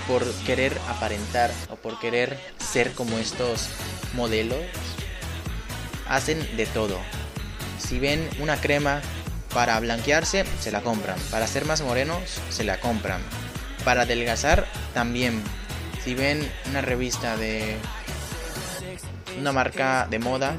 por 0.00 0.30
querer 0.44 0.76
aparentar 0.88 1.50
o 1.70 1.76
por 1.76 1.98
querer 1.98 2.38
ser 2.58 2.92
como 2.92 3.18
estos 3.18 3.68
modelos 4.14 4.60
hacen 6.08 6.56
de 6.56 6.66
todo. 6.66 6.98
Si 7.78 7.98
ven 7.98 8.28
una 8.40 8.60
crema 8.60 9.00
para 9.52 9.78
blanquearse, 9.80 10.44
se 10.60 10.70
la 10.70 10.82
compran. 10.82 11.18
Para 11.30 11.46
ser 11.46 11.64
más 11.64 11.80
morenos, 11.82 12.22
se 12.50 12.64
la 12.64 12.80
compran. 12.80 13.22
Para 13.84 14.02
adelgazar, 14.02 14.66
también. 14.94 15.42
Si 16.02 16.14
ven 16.14 16.48
una 16.68 16.80
revista 16.80 17.36
de 17.36 17.76
una 19.38 19.52
marca 19.52 20.06
de 20.08 20.18
moda, 20.18 20.56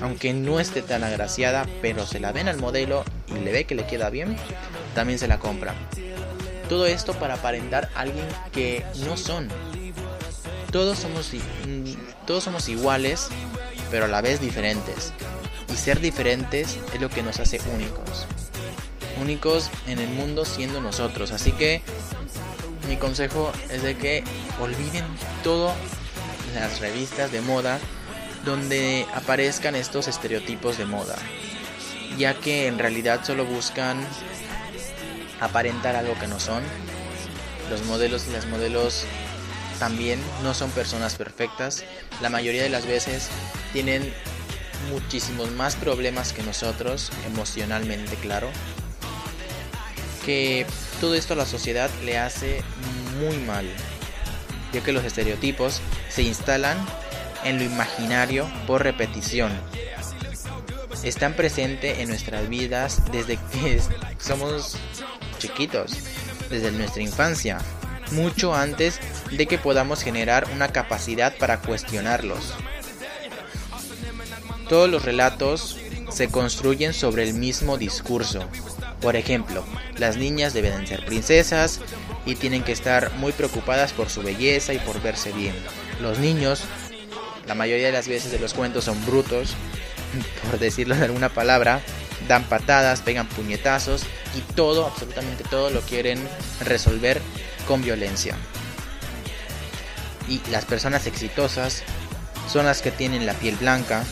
aunque 0.00 0.32
no 0.32 0.60
esté 0.60 0.82
tan 0.82 1.04
agraciada, 1.04 1.66
pero 1.80 2.06
se 2.06 2.20
la 2.20 2.32
ven 2.32 2.48
al 2.48 2.58
modelo 2.58 3.04
y 3.28 3.38
le 3.40 3.52
ve 3.52 3.64
que 3.64 3.74
le 3.74 3.86
queda 3.86 4.10
bien, 4.10 4.36
también 4.94 5.18
se 5.18 5.28
la 5.28 5.38
compra. 5.38 5.74
Todo 6.72 6.86
esto 6.86 7.12
para 7.12 7.34
aparentar 7.34 7.90
a 7.94 8.00
alguien 8.00 8.24
que 8.50 8.82
no 9.04 9.18
son. 9.18 9.46
Todos 10.70 10.98
somos, 10.98 11.30
todos 12.26 12.44
somos 12.44 12.66
iguales, 12.70 13.28
pero 13.90 14.06
a 14.06 14.08
la 14.08 14.22
vez 14.22 14.40
diferentes. 14.40 15.12
Y 15.70 15.76
ser 15.76 16.00
diferentes 16.00 16.78
es 16.94 16.98
lo 16.98 17.10
que 17.10 17.22
nos 17.22 17.40
hace 17.40 17.60
únicos. 17.74 18.26
Únicos 19.20 19.68
en 19.86 19.98
el 19.98 20.08
mundo 20.08 20.46
siendo 20.46 20.80
nosotros. 20.80 21.32
Así 21.32 21.52
que 21.52 21.82
mi 22.88 22.96
consejo 22.96 23.52
es 23.68 23.82
de 23.82 23.94
que 23.98 24.24
olviden 24.58 25.04
todo 25.44 25.74
las 26.54 26.80
revistas 26.80 27.30
de 27.32 27.42
moda 27.42 27.80
donde 28.46 29.04
aparezcan 29.12 29.74
estos 29.74 30.08
estereotipos 30.08 30.78
de 30.78 30.86
moda, 30.86 31.16
ya 32.16 32.32
que 32.32 32.66
en 32.66 32.78
realidad 32.78 33.20
solo 33.26 33.44
buscan 33.44 34.02
aparentar 35.42 35.96
algo 35.96 36.18
que 36.18 36.28
no 36.28 36.40
son. 36.40 36.62
Los 37.68 37.84
modelos 37.84 38.26
y 38.28 38.32
las 38.32 38.46
modelos 38.46 39.04
también 39.78 40.20
no 40.42 40.54
son 40.54 40.70
personas 40.70 41.16
perfectas. 41.16 41.84
La 42.20 42.30
mayoría 42.30 42.62
de 42.62 42.68
las 42.68 42.86
veces 42.86 43.28
tienen 43.72 44.14
muchísimos 44.90 45.50
más 45.50 45.76
problemas 45.76 46.32
que 46.32 46.42
nosotros, 46.42 47.10
emocionalmente 47.26 48.16
claro. 48.16 48.48
Que 50.24 50.66
todo 51.00 51.16
esto 51.16 51.34
a 51.34 51.36
la 51.36 51.46
sociedad 51.46 51.90
le 52.04 52.18
hace 52.18 52.62
muy 53.18 53.38
mal, 53.38 53.66
ya 54.72 54.82
que 54.82 54.92
los 54.92 55.04
estereotipos 55.04 55.80
se 56.08 56.22
instalan 56.22 56.78
en 57.44 57.58
lo 57.58 57.64
imaginario 57.64 58.48
por 58.66 58.84
repetición. 58.84 59.52
Están 61.02 61.34
presentes 61.34 61.98
en 61.98 62.08
nuestras 62.08 62.48
vidas 62.48 63.02
desde 63.10 63.36
que 63.36 63.80
somos 64.18 64.76
chiquitos, 65.42 65.92
desde 66.48 66.70
nuestra 66.70 67.02
infancia, 67.02 67.58
mucho 68.12 68.54
antes 68.54 68.98
de 69.30 69.46
que 69.46 69.58
podamos 69.58 70.02
generar 70.02 70.46
una 70.54 70.68
capacidad 70.68 71.36
para 71.36 71.60
cuestionarlos. 71.60 72.54
Todos 74.68 74.88
los 74.88 75.04
relatos 75.04 75.78
se 76.10 76.28
construyen 76.28 76.94
sobre 76.94 77.28
el 77.28 77.34
mismo 77.34 77.76
discurso. 77.76 78.48
Por 79.00 79.16
ejemplo, 79.16 79.64
las 79.98 80.16
niñas 80.16 80.54
deben 80.54 80.86
ser 80.86 81.04
princesas 81.04 81.80
y 82.24 82.36
tienen 82.36 82.62
que 82.62 82.72
estar 82.72 83.12
muy 83.14 83.32
preocupadas 83.32 83.92
por 83.92 84.08
su 84.08 84.22
belleza 84.22 84.72
y 84.72 84.78
por 84.78 85.02
verse 85.02 85.32
bien. 85.32 85.54
Los 86.00 86.18
niños 86.18 86.64
la 87.46 87.54
mayoría 87.54 87.86
de 87.86 87.92
las 87.92 88.08
veces 88.08 88.30
de 88.32 88.38
los 88.38 88.54
cuentos 88.54 88.84
son 88.84 89.04
brutos, 89.04 89.54
por 90.50 90.58
decirlo 90.58 90.94
de 90.94 91.04
alguna 91.04 91.28
palabra, 91.28 91.80
dan 92.28 92.44
patadas, 92.44 93.02
pegan 93.02 93.28
puñetazos 93.28 94.04
y 94.36 94.40
todo, 94.54 94.86
absolutamente 94.86 95.44
todo 95.44 95.70
lo 95.70 95.80
quieren 95.80 96.18
resolver 96.60 97.20
con 97.66 97.82
violencia. 97.82 98.36
Y 100.28 100.40
las 100.50 100.64
personas 100.64 101.06
exitosas 101.06 101.82
son 102.48 102.66
las 102.66 102.82
que 102.82 102.90
tienen 102.90 103.26
la 103.26 103.34
piel 103.34 103.56
blanca, 103.56 104.04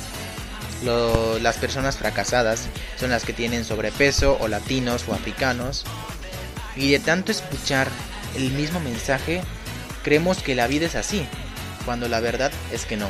las 0.83 1.59
personas 1.59 1.99
fracasadas 1.99 2.69
son 2.99 3.11
las 3.11 3.25
que 3.25 3.33
tienen 3.33 3.65
sobrepeso 3.65 4.39
o 4.41 4.49
latinos 4.49 5.05
o 5.09 5.15
africanos. 5.15 5.85
Y 6.77 6.91
de 6.93 7.01
tanto 7.01 7.33
escuchar 7.33 7.89
el 8.37 8.51
mismo 8.53 8.81
mensaje, 8.81 9.43
creemos 10.03 10.43
que 10.43 10.55
la 10.55 10.67
vida 10.67 10.87
es 10.87 10.95
así, 10.95 11.27
cuando 11.85 12.09
la 12.09 12.21
verdad 12.21 12.53
es 12.73 12.87
que 12.87 12.97
no. 12.97 13.09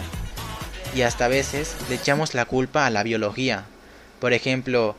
Y 0.95 1.03
hasta 1.03 1.27
a 1.27 1.29
veces 1.29 1.77
le 1.89 1.95
echamos 1.97 2.35
la 2.35 2.47
culpa 2.47 2.87
a 2.87 2.91
la 2.91 3.05
biología. 3.05 3.67
Por 4.21 4.33
ejemplo, 4.33 4.97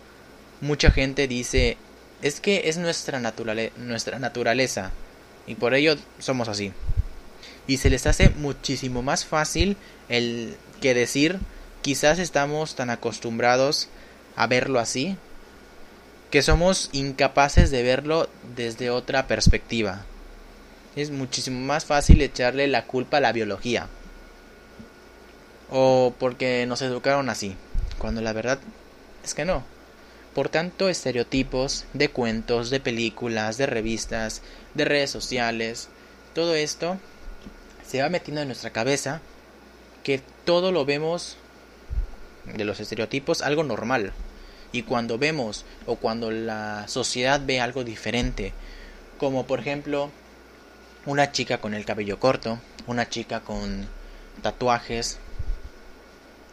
mucha 0.61 0.91
gente 0.91 1.27
dice, 1.27 1.77
es 2.21 2.41
que 2.41 2.69
es 2.69 2.77
nuestra, 2.77 3.19
naturaleza 3.19 4.91
y 5.47 5.55
por 5.55 5.73
ello 5.73 5.95
somos 6.19 6.47
así. 6.47 6.73
Y 7.67 7.77
se 7.77 7.89
les 7.89 8.07
hace 8.07 8.29
muchísimo 8.29 9.01
más 9.01 9.25
fácil 9.25 9.77
el 10.09 10.55
que 10.81 10.93
decir, 10.93 11.39
quizás 11.81 12.19
estamos 12.19 12.75
tan 12.75 12.89
acostumbrados 12.89 13.87
a 14.35 14.47
verlo 14.47 14.79
así, 14.79 15.17
que 16.31 16.41
somos 16.41 16.89
incapaces 16.91 17.71
de 17.71 17.83
verlo 17.83 18.29
desde 18.55 18.89
otra 18.89 19.27
perspectiva 19.27 20.05
es 20.95 21.11
muchísimo 21.11 21.59
más 21.59 21.85
fácil 21.85 22.21
echarle 22.21 22.67
la 22.67 22.85
culpa 22.85 23.17
a 23.17 23.21
la 23.21 23.31
biología. 23.31 23.87
O 25.69 26.13
porque 26.19 26.65
nos 26.67 26.81
educaron 26.81 27.29
así, 27.29 27.55
cuando 27.97 28.21
la 28.21 28.33
verdad 28.33 28.59
es 29.23 29.33
que 29.33 29.45
no. 29.45 29.63
Por 30.33 30.49
tanto, 30.49 30.87
estereotipos 30.87 31.85
de 31.93 32.09
cuentos, 32.09 32.69
de 32.69 32.79
películas, 32.79 33.57
de 33.57 33.65
revistas, 33.65 34.41
de 34.73 34.85
redes 34.85 35.09
sociales, 35.09 35.89
todo 36.33 36.55
esto 36.55 36.97
se 37.85 38.01
va 38.01 38.09
metiendo 38.09 38.41
en 38.41 38.47
nuestra 38.47 38.69
cabeza 38.69 39.19
que 40.03 40.21
todo 40.45 40.71
lo 40.71 40.85
vemos 40.85 41.35
de 42.45 42.63
los 42.63 42.79
estereotipos 42.79 43.41
algo 43.41 43.63
normal. 43.63 44.13
Y 44.71 44.83
cuando 44.83 45.17
vemos 45.17 45.65
o 45.85 45.97
cuando 45.97 46.31
la 46.31 46.87
sociedad 46.87 47.41
ve 47.45 47.59
algo 47.59 47.83
diferente, 47.83 48.53
como 49.17 49.45
por 49.45 49.59
ejemplo 49.59 50.09
una 51.05 51.33
chica 51.33 51.59
con 51.59 51.73
el 51.73 51.83
cabello 51.83 52.19
corto, 52.19 52.59
una 52.87 53.09
chica 53.09 53.41
con 53.41 53.87
tatuajes, 54.41 55.17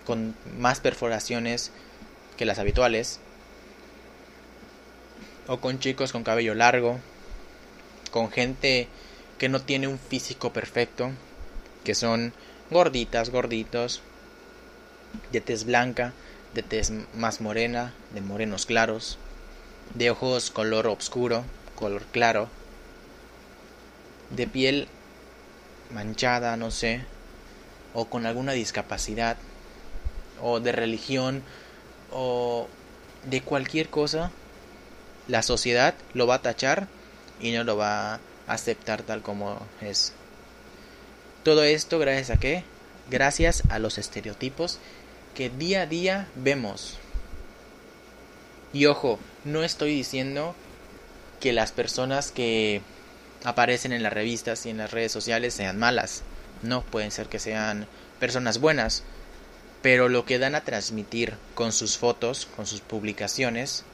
con 0.05 0.35
más 0.59 0.81
perforaciones 0.81 1.71
que 2.39 2.47
las 2.47 2.59
habituales, 2.59 3.21
o 5.49 5.59
con 5.61 5.81
chicos 5.81 6.13
con 6.13 6.25
cabello 6.25 6.55
largo, 6.55 7.01
con 8.11 8.31
gente 8.31 8.89
que 9.39 9.49
no 9.49 9.61
tiene 9.61 9.89
un 9.89 9.99
físico 9.99 10.53
perfecto, 10.53 11.11
que 11.85 11.95
son 11.95 12.33
gorditas, 12.71 13.31
gorditos, 13.31 14.03
de 15.33 15.41
tez 15.41 15.65
blanca, 15.65 16.13
de 16.55 16.63
tez 16.63 16.93
más 17.15 17.41
morena, 17.41 17.93
de 18.15 18.21
morenos 18.21 18.67
claros, 18.67 19.19
de 19.95 20.11
ojos 20.11 20.51
color 20.51 20.87
oscuro, 20.87 21.45
color 21.75 22.05
claro, 22.13 22.49
de 24.31 24.47
piel 24.47 24.89
manchada, 25.91 26.57
no 26.57 26.71
sé, 26.71 27.05
o 27.95 28.07
con 28.07 28.27
alguna 28.27 28.53
discapacidad, 28.53 29.37
o 30.41 30.61
de 30.61 30.73
religión, 30.73 31.43
o 32.13 32.69
de 33.25 33.43
cualquier 33.43 33.89
cosa, 33.89 34.31
la 35.27 35.43
sociedad 35.43 35.95
lo 36.15 36.27
va 36.27 36.37
a 36.37 36.43
tachar 36.43 36.89
y 37.41 37.53
no 37.53 37.65
lo 37.65 37.77
va 37.77 38.15
a 38.15 38.21
aceptar 38.47 39.03
tal 39.03 39.23
como 39.23 39.59
es. 39.81 40.13
Todo 41.43 41.63
esto 41.65 41.99
gracias 41.99 42.31
a 42.31 42.41
qué? 42.41 42.65
Gracias 43.11 43.63
a 43.71 43.79
los 43.79 43.99
estereotipos 43.99 44.79
que 45.35 45.51
día 45.51 45.83
a 45.83 45.87
día 45.87 46.29
vemos. 46.35 46.99
Y 48.73 48.87
ojo, 48.87 49.19
no 49.45 49.63
estoy 49.63 49.95
diciendo 49.95 50.55
que 51.41 51.53
las 51.53 51.73
personas 51.73 52.33
que 52.33 52.83
aparecen 53.45 53.93
en 53.93 54.03
las 54.03 54.13
revistas 54.13 54.67
y 54.67 54.71
en 54.71 54.79
las 54.79 54.91
redes 54.91 55.13
sociales 55.13 55.55
sean 55.55 55.79
malas. 55.79 56.23
No, 56.63 56.83
pueden 56.83 57.11
ser 57.11 57.29
que 57.29 57.39
sean 57.39 57.87
personas 58.19 58.59
buenas. 58.59 59.05
Pero 59.83 60.09
lo 60.09 60.25
que 60.25 60.39
dan 60.39 60.55
a 60.55 60.65
transmitir 60.65 61.35
con 61.55 61.73
sus 61.73 61.97
fotos, 61.97 62.49
con 62.57 62.67
sus 62.67 62.81
publicaciones, 62.81 63.85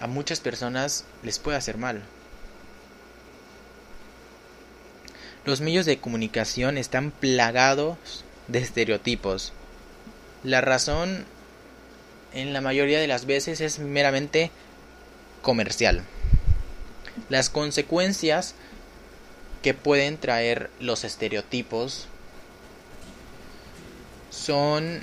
a 0.00 0.06
muchas 0.06 0.40
personas 0.40 1.04
les 1.22 1.38
puede 1.38 1.58
hacer 1.58 1.76
mal. 1.76 2.02
Los 5.44 5.60
medios 5.60 5.86
de 5.86 5.98
comunicación 5.98 6.78
están 6.78 7.10
plagados 7.10 7.96
de 8.48 8.58
estereotipos. 8.58 9.52
La 10.44 10.60
razón 10.60 11.24
en 12.32 12.52
la 12.52 12.60
mayoría 12.60 13.00
de 13.00 13.06
las 13.06 13.26
veces 13.26 13.60
es 13.60 13.78
meramente 13.78 14.50
comercial. 15.42 16.02
Las 17.28 17.50
consecuencias 17.50 18.54
que 19.62 19.74
pueden 19.74 20.18
traer 20.18 20.70
los 20.80 21.04
estereotipos 21.04 22.06
son 24.38 25.02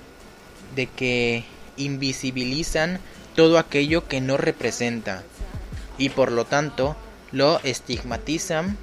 de 0.75 0.87
que 0.87 1.43
invisibilizan 1.77 2.99
todo 3.35 3.59
aquello 3.59 4.07
que 4.07 4.21
no 4.21 4.37
representa 4.37 5.23
y 5.97 6.09
por 6.09 6.31
lo 6.31 6.45
tanto 6.45 6.95
lo 7.31 7.59
estigmatizan 7.63 8.77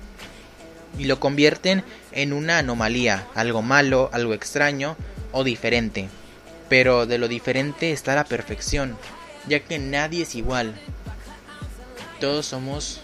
y 0.98 1.04
lo 1.04 1.18
convierten 1.20 1.84
en 2.12 2.34
una 2.34 2.58
anomalía, 2.58 3.26
algo 3.34 3.62
malo, 3.62 4.10
algo 4.12 4.34
extraño 4.34 4.96
o 5.32 5.42
diferente. 5.42 6.08
Pero 6.68 7.06
de 7.06 7.18
lo 7.18 7.28
diferente 7.28 7.92
está 7.92 8.14
la 8.14 8.24
perfección, 8.24 8.96
ya 9.48 9.60
que 9.60 9.78
nadie 9.78 10.24
es 10.24 10.34
igual. 10.34 10.74
Todos 12.20 12.46
somos 12.46 13.00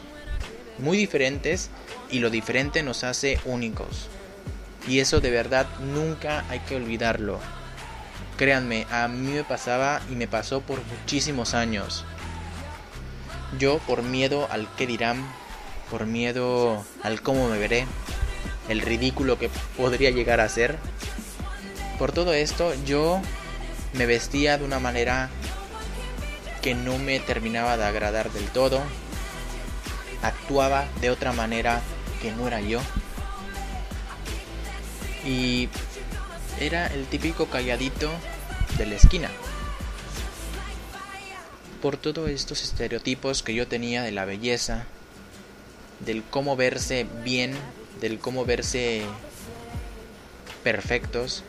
muy 0.79 0.99
diferentes 0.99 1.71
y 2.11 2.19
lo 2.19 2.31
diferente 2.31 2.83
nos 2.83 3.05
hace 3.05 3.41
únicos. 3.47 4.09
Y 4.87 5.01
eso 5.01 5.21
de 5.21 5.31
verdad 5.31 5.67
nunca 5.81 6.45
hay 6.49 6.61
que 6.61 6.77
olvidarlo. 6.77 7.41
Créanme, 8.37 8.87
a 8.91 9.09
mí 9.09 9.33
me 9.33 9.45
pasaba 9.45 10.01
y 10.11 10.15
me 10.15 10.29
pasó 10.29 10.61
por 10.61 10.81
muchísimos 10.85 11.55
años. 11.55 12.05
Yo 13.59 13.79
por 13.79 14.03
miedo 14.03 14.47
al 14.51 14.69
que 14.77 14.87
dirán, 14.87 15.27
por 15.91 16.07
miedo 16.07 16.85
al 17.03 17.21
cómo 17.23 17.49
me 17.49 17.59
veré, 17.59 17.87
el 18.69 18.81
ridículo 18.81 19.39
que 19.39 19.51
podría 19.77 20.11
llegar 20.11 20.41
a 20.41 20.49
ser, 20.49 20.79
por 21.99 22.13
todo 22.13 22.33
esto 22.33 22.73
yo 22.85 23.21
me 23.95 24.07
vestía 24.07 24.59
de 24.59 24.65
una 24.65 24.79
manera 24.79 25.31
que 26.63 26.75
no 26.75 26.99
me 26.99 27.19
terminaba 27.19 27.77
de 27.77 27.85
agradar 27.85 28.31
del 28.31 28.47
todo, 28.49 28.81
actuaba 30.23 30.87
de 31.01 31.11
otra 31.11 31.33
manera 31.33 31.81
que 32.23 32.31
no 32.33 32.47
era 32.47 32.61
yo. 32.61 32.81
Y 35.25 35.69
era 36.61 36.87
el 36.89 37.07
típico 37.07 37.47
calladito 37.47 38.11
de 38.77 38.87
la 38.87 38.97
esquina. 38.97 39.31
Por 41.83 41.97
todos 41.97 42.29
estos 42.31 42.63
estereotipos 42.63 43.43
que 43.43 43.55
yo 43.55 43.69
tenía 43.69 44.03
de 44.03 44.13
la 44.13 44.25
belleza, 44.25 44.85
del 46.01 46.23
cómo 46.23 46.57
verse 46.57 47.07
bien, 47.25 47.55
del 48.01 48.19
cómo 48.19 48.45
verse 48.45 49.03
perfectos, 50.65 51.45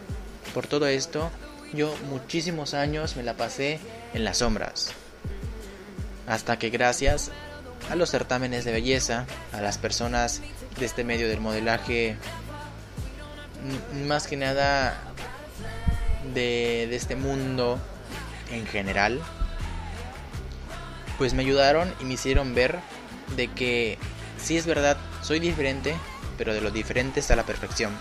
por 0.54 0.68
todo 0.68 0.88
esto, 0.88 1.32
yo 1.74 1.96
muchísimos 2.10 2.74
años 2.74 3.16
me 3.16 3.24
la 3.24 3.36
pasé 3.36 3.80
en 4.14 4.24
las 4.24 4.38
sombras. 4.38 4.92
Hasta 6.28 6.60
que 6.60 6.70
gracias 6.70 7.32
a 7.90 7.96
los 7.96 8.12
certámenes 8.12 8.66
de 8.66 8.72
belleza, 8.72 9.26
a 9.52 9.62
las 9.62 9.78
personas 9.78 10.42
de 10.80 10.86
este 10.86 11.04
medio 11.04 11.28
del 11.28 11.42
modelaje, 11.42 12.18
más 14.08 14.28
que 14.28 14.38
nada 14.38 14.98
de, 16.34 16.88
de 16.90 16.96
este 16.96 17.16
mundo 17.16 17.80
en 18.52 18.66
general, 18.66 19.20
pues 21.18 21.34
me 21.34 21.44
ayudaron 21.44 21.94
y 22.00 22.06
me 22.06 22.14
hicieron 22.14 22.56
ver 22.56 22.80
de 23.36 23.48
que 23.50 23.98
sí 24.42 24.58
es 24.58 24.66
verdad, 24.66 24.98
soy 25.22 25.40
diferente, 25.40 25.96
pero 26.38 26.54
de 26.54 26.62
lo 26.62 26.72
diferente 26.72 27.20
está 27.20 27.36
la 27.36 27.44
perfección. 27.44 27.94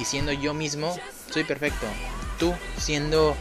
Y 0.00 0.04
siendo 0.04 0.32
yo 0.32 0.54
mismo, 0.54 0.96
soy 1.30 1.44
perfecto. 1.44 1.86
Tú 2.38 2.54
siendo 2.78 3.36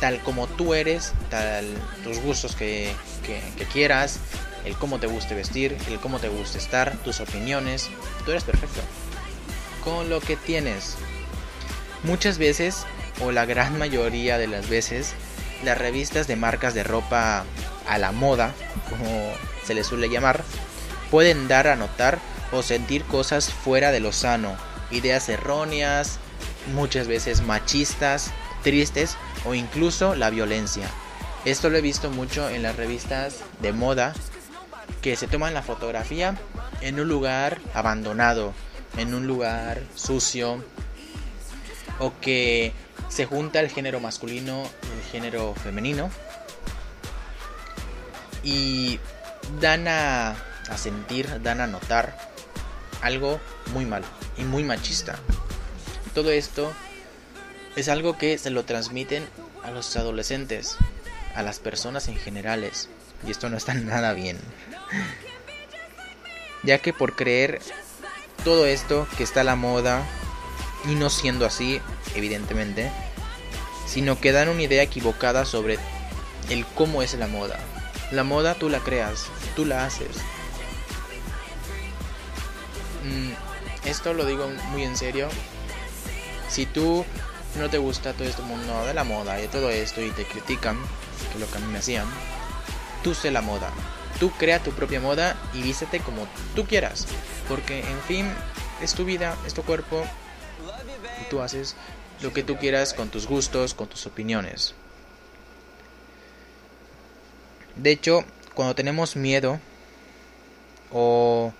tal 0.00 0.20
como 0.22 0.46
tú 0.46 0.74
eres, 0.74 1.12
tal 1.30 1.66
tus 2.04 2.18
gustos 2.18 2.54
que, 2.54 2.92
que, 3.24 3.40
que 3.56 3.64
quieras, 3.64 4.18
el 4.64 4.76
cómo 4.76 4.98
te 4.98 5.06
guste 5.06 5.34
vestir, 5.34 5.76
el 5.88 5.98
cómo 6.00 6.18
te 6.18 6.28
guste 6.28 6.58
estar, 6.58 6.96
tus 6.98 7.20
opiniones, 7.20 7.88
tú 8.24 8.32
eres 8.32 8.44
perfecto. 8.44 8.80
Con 9.86 10.10
lo 10.10 10.18
que 10.18 10.34
tienes. 10.34 10.96
Muchas 12.02 12.38
veces, 12.38 12.84
o 13.22 13.30
la 13.30 13.46
gran 13.46 13.78
mayoría 13.78 14.36
de 14.36 14.48
las 14.48 14.68
veces, 14.68 15.14
las 15.62 15.78
revistas 15.78 16.26
de 16.26 16.34
marcas 16.34 16.74
de 16.74 16.82
ropa 16.82 17.44
a 17.86 17.98
la 17.98 18.10
moda, 18.10 18.52
como 18.90 19.32
se 19.64 19.74
les 19.74 19.86
suele 19.86 20.08
llamar, 20.08 20.42
pueden 21.12 21.46
dar 21.46 21.68
a 21.68 21.76
notar 21.76 22.18
o 22.50 22.64
sentir 22.64 23.04
cosas 23.04 23.48
fuera 23.52 23.92
de 23.92 24.00
lo 24.00 24.10
sano, 24.10 24.56
ideas 24.90 25.28
erróneas, 25.28 26.18
muchas 26.74 27.06
veces 27.06 27.42
machistas, 27.42 28.32
tristes 28.64 29.16
o 29.44 29.54
incluso 29.54 30.16
la 30.16 30.30
violencia. 30.30 30.90
Esto 31.44 31.70
lo 31.70 31.78
he 31.78 31.80
visto 31.80 32.10
mucho 32.10 32.50
en 32.50 32.64
las 32.64 32.74
revistas 32.74 33.36
de 33.62 33.72
moda 33.72 34.14
que 35.00 35.14
se 35.14 35.28
toman 35.28 35.54
la 35.54 35.62
fotografía 35.62 36.34
en 36.80 36.98
un 36.98 37.06
lugar 37.06 37.60
abandonado, 37.72 38.52
en 38.96 39.14
un 39.14 39.26
lugar 39.26 39.82
sucio 39.94 40.64
o 41.98 42.12
que 42.20 42.72
se 43.08 43.26
junta 43.26 43.60
el 43.60 43.70
género 43.70 44.00
masculino 44.00 44.68
y 44.82 44.98
el 44.98 45.04
género 45.10 45.54
femenino 45.54 46.10
y 48.42 49.00
dan 49.60 49.88
a, 49.88 50.36
sentir, 50.76 51.42
dan 51.42 51.60
a 51.60 51.66
notar 51.66 52.16
algo 53.02 53.40
muy 53.72 53.84
mal 53.84 54.04
y 54.38 54.44
muy 54.44 54.62
machista. 54.62 55.18
Todo 56.14 56.30
esto 56.30 56.72
es 57.74 57.88
algo 57.88 58.16
que 58.16 58.38
se 58.38 58.50
lo 58.50 58.64
transmiten 58.64 59.26
a 59.62 59.70
los 59.70 59.96
adolescentes, 59.96 60.76
a 61.34 61.42
las 61.42 61.58
personas 61.58 62.08
en 62.08 62.16
generales, 62.16 62.88
y 63.26 63.30
esto 63.30 63.50
no 63.50 63.56
está 63.56 63.74
nada 63.74 64.12
bien. 64.12 64.38
Ya 66.62 66.78
que 66.78 66.92
por 66.92 67.16
creer 67.16 67.60
todo 68.44 68.66
esto 68.66 69.06
que 69.16 69.24
está 69.24 69.40
a 69.40 69.44
la 69.44 69.56
moda, 69.56 70.06
y 70.84 70.94
no 70.94 71.10
siendo 71.10 71.46
así, 71.46 71.80
evidentemente, 72.14 72.90
sino 73.86 74.20
que 74.20 74.32
dan 74.32 74.48
una 74.48 74.62
idea 74.62 74.82
equivocada 74.82 75.44
sobre 75.44 75.78
el 76.50 76.64
cómo 76.66 77.02
es 77.02 77.14
la 77.14 77.26
moda. 77.26 77.58
La 78.12 78.24
moda 78.24 78.54
tú 78.54 78.68
la 78.68 78.78
creas, 78.80 79.26
tú 79.56 79.64
la 79.64 79.84
haces. 79.84 80.16
Mm, 83.04 83.88
esto 83.88 84.14
lo 84.14 84.24
digo 84.24 84.48
muy 84.70 84.84
en 84.84 84.96
serio. 84.96 85.28
Si 86.48 86.66
tú 86.66 87.04
no 87.58 87.68
te 87.68 87.78
gusta 87.78 88.12
todo 88.12 88.28
este 88.28 88.42
mundo 88.42 88.84
de 88.84 88.94
la 88.94 89.04
moda 89.04 89.42
y 89.42 89.48
todo 89.48 89.70
esto 89.70 90.02
y 90.02 90.10
te 90.10 90.24
critican, 90.24 90.76
que 91.28 91.34
es 91.34 91.40
lo 91.40 91.50
que 91.50 91.58
a 91.58 91.60
mí 91.60 91.72
me 91.72 91.78
hacían, 91.78 92.06
tú 93.02 93.14
sé 93.14 93.30
la 93.30 93.42
moda. 93.42 93.70
Tú 94.18 94.30
crea 94.30 94.62
tu 94.62 94.72
propia 94.72 95.00
moda 95.00 95.36
y 95.52 95.62
vístete 95.62 96.00
como 96.00 96.26
tú 96.54 96.66
quieras. 96.66 97.06
Porque 97.48 97.80
en 97.80 98.00
fin, 98.02 98.26
es 98.80 98.94
tu 98.94 99.04
vida, 99.04 99.36
es 99.46 99.54
tu 99.54 99.62
cuerpo. 99.62 100.04
Y 101.22 101.28
tú 101.28 101.40
haces 101.40 101.76
lo 102.22 102.32
que 102.32 102.42
tú 102.42 102.56
quieras 102.56 102.94
con 102.94 103.10
tus 103.10 103.26
gustos, 103.26 103.74
con 103.74 103.88
tus 103.88 104.06
opiniones. 104.06 104.74
De 107.76 107.90
hecho, 107.90 108.24
cuando 108.54 108.74
tenemos 108.74 109.16
miedo 109.16 109.60
o 110.90 111.52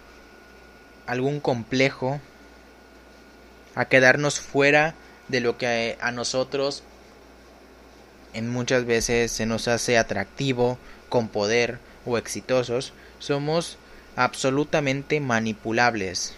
algún 1.06 1.40
complejo 1.40 2.20
a 3.74 3.84
quedarnos 3.84 4.40
fuera 4.40 4.94
de 5.28 5.40
lo 5.40 5.58
que 5.58 5.98
a 6.00 6.10
nosotros 6.10 6.82
en 8.32 8.48
muchas 8.50 8.84
veces 8.84 9.32
se 9.32 9.46
nos 9.46 9.68
hace 9.68 9.98
atractivo, 9.98 10.78
con 11.08 11.28
poder 11.28 11.78
o 12.06 12.16
exitosos, 12.18 12.92
somos 13.18 13.78
absolutamente 14.16 15.20
manipulables. 15.20 16.34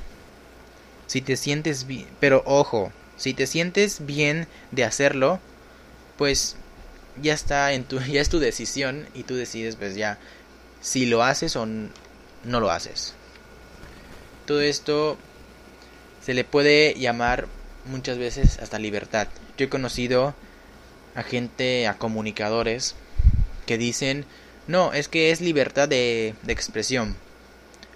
Si 1.06 1.20
te 1.20 1.36
sientes 1.36 1.86
bien, 1.86 2.08
pero 2.20 2.42
ojo, 2.44 2.92
si 3.16 3.34
te 3.34 3.46
sientes 3.46 4.04
bien 4.04 4.46
de 4.72 4.84
hacerlo, 4.84 5.40
pues 6.16 6.56
ya 7.22 7.34
está 7.34 7.72
en 7.72 7.84
tu 7.84 7.98
ya 8.12 8.20
es 8.20 8.28
tu 8.28 8.38
decisión 8.38 9.06
y 9.14 9.22
tú 9.22 9.34
decides 9.34 9.76
pues 9.76 9.94
ya 9.94 10.18
si 10.80 11.06
lo 11.06 11.22
haces 11.22 11.56
o 11.56 11.66
no 11.66 12.60
lo 12.60 12.70
haces. 12.70 13.14
Todo 14.46 14.60
esto 14.60 15.18
se 16.24 16.34
le 16.34 16.44
puede 16.44 16.94
llamar 16.94 17.48
muchas 17.84 18.18
veces 18.18 18.58
hasta 18.58 18.78
libertad. 18.78 19.28
Yo 19.56 19.66
he 19.66 19.68
conocido 19.68 20.34
a 21.14 21.22
gente, 21.22 21.86
a 21.86 21.94
comunicadores 21.94 22.94
que 23.66 23.78
dicen, 23.78 24.24
no, 24.68 24.92
es 24.92 25.08
que 25.08 25.30
es 25.32 25.40
libertad 25.40 25.88
de, 25.88 26.34
de 26.42 26.52
expresión. 26.52 27.16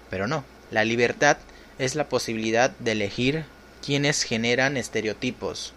Pero 0.09 0.27
no, 0.27 0.43
la 0.71 0.83
libertad 0.83 1.37
es 1.79 1.95
la 1.95 2.09
posibilidad 2.09 2.71
de 2.71 2.91
elegir 2.91 3.45
quienes 3.83 4.23
generan 4.23 4.75
estereotipos. 4.75 5.73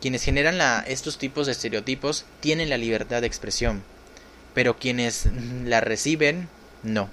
Quienes 0.00 0.22
generan 0.22 0.84
estos 0.86 1.16
tipos 1.16 1.46
de 1.46 1.52
estereotipos 1.52 2.26
tienen 2.40 2.68
la 2.68 2.76
libertad 2.76 3.22
de 3.22 3.26
expresión, 3.26 3.82
pero 4.52 4.76
quienes 4.76 5.28
la 5.64 5.80
reciben, 5.80 6.48
no. 6.82 7.08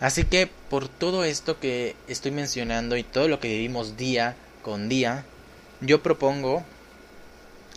Así 0.00 0.24
que 0.24 0.48
por 0.70 0.88
todo 0.88 1.24
esto 1.24 1.60
que 1.60 1.96
estoy 2.08 2.30
mencionando 2.30 2.96
y 2.96 3.02
todo 3.02 3.28
lo 3.28 3.40
que 3.40 3.48
vivimos 3.48 3.96
día 3.96 4.36
con 4.62 4.88
día, 4.88 5.24
yo 5.80 6.02
propongo 6.02 6.64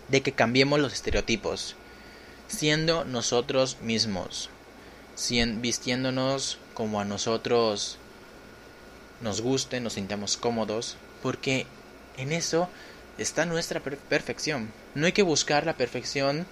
de 0.08 0.22
que 0.22 0.32
cambiemos 0.32 0.80
los 0.80 0.94
estereotipos, 0.94 1.76
siendo 2.48 3.06
nosotros 3.06 3.78
mismos, 3.82 4.50
vistiéndonos 5.58 6.60
como 6.74 7.00
a 7.00 7.06
nosotros 7.06 7.98
nos 9.22 9.42
guste, 9.42 9.80
nos 9.80 9.94
sintamos 9.94 10.38
cómodos, 10.38 10.98
porque 11.24 11.66
en 12.18 12.32
eso 12.32 12.70
está 13.18 13.46
nuestra 13.46 13.82
perfección. 13.82 14.72
No 14.96 15.06
hay 15.06 15.12
que 15.12 15.24
buscar 15.24 15.66
la 15.66 15.78
perfección 15.78 16.46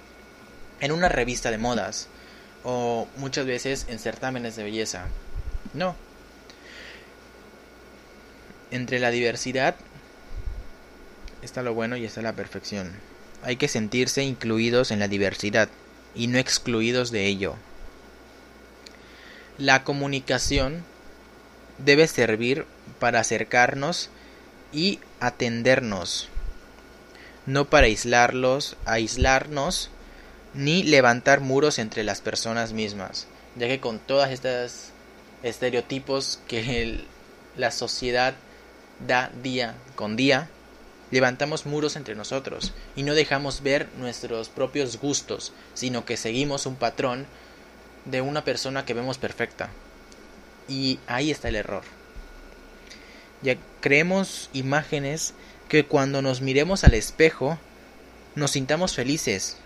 en 0.80 0.92
una 0.92 1.10
revista 1.10 1.52
de 1.52 1.58
modas 1.58 2.08
o 2.64 3.08
muchas 3.18 3.46
veces 3.46 3.86
en 3.90 4.00
certámenes 4.00 4.56
de 4.56 4.64
belleza. 4.64 5.06
No. 5.74 5.96
Entre 8.72 9.00
la 9.00 9.12
diversidad 9.12 9.76
está 11.42 11.62
lo 11.62 11.74
bueno 11.74 11.96
y 11.98 12.06
está 12.06 12.22
la 12.22 12.34
perfección. 12.34 12.92
Hay 13.44 13.58
que 13.58 13.68
sentirse 13.68 14.24
incluidos 14.24 14.90
en 14.90 15.00
la 15.00 15.08
diversidad 15.08 15.70
y 16.16 16.28
no 16.28 16.38
excluidos 16.38 17.12
de 17.12 17.26
ello. 17.26 17.56
La 19.58 19.84
comunicación 19.84 20.84
debe 21.78 22.08
servir 22.08 22.66
para 23.00 23.20
acercarnos 23.20 24.10
y 24.72 25.00
atendernos, 25.20 26.30
no 27.46 27.66
para 27.66 27.88
aislarlos, 27.88 28.76
aislarnos 28.86 29.90
ni 30.54 30.84
levantar 30.84 31.42
muros 31.42 31.80
entre 31.80 32.04
las 32.04 32.22
personas 32.22 32.74
mismas, 32.74 33.28
ya 33.56 33.68
que 33.68 33.80
con 33.80 34.00
todas 34.00 34.32
estas 34.32 34.92
estereotipos 35.44 36.40
que 36.48 37.06
la 37.58 37.72
sociedad 37.72 38.34
da 39.06 39.32
día 39.44 39.76
con 39.96 40.16
día, 40.16 40.50
levantamos 41.12 41.66
muros 41.66 41.96
entre 41.96 42.16
nosotros 42.16 42.74
y 42.96 43.04
no 43.04 43.14
dejamos 43.14 43.62
ver 43.62 43.90
nuestros 43.98 44.50
propios 44.50 45.00
gustos, 45.00 45.54
sino 45.74 46.06
que 46.06 46.18
seguimos 46.18 46.66
un 46.66 46.76
patrón 46.76 47.26
de 48.06 48.22
una 48.22 48.44
persona 48.44 48.86
que 48.86 48.94
vemos 48.94 49.18
perfecta. 49.18 49.70
Y 50.68 51.00
ahí 51.08 51.32
está 51.32 51.50
el 51.50 51.56
error. 51.56 51.84
Ya 53.42 53.58
creemos 53.82 54.50
imágenes 54.54 55.34
que 55.70 55.86
cuando 55.86 56.22
nos 56.22 56.42
miremos 56.42 56.84
al 56.84 56.94
espejo 56.94 57.58
nos 58.36 58.52
sintamos 58.52 58.96
felices 58.96 59.58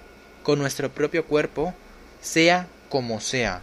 con 0.44 0.60
nuestro 0.60 0.92
propio 0.92 1.26
cuerpo, 1.26 1.74
sea 2.22 2.68
como 2.90 3.20
sea. 3.20 3.62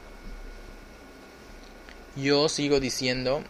Yo 2.17 2.49
sigo 2.49 2.81
diciendo 2.81 3.43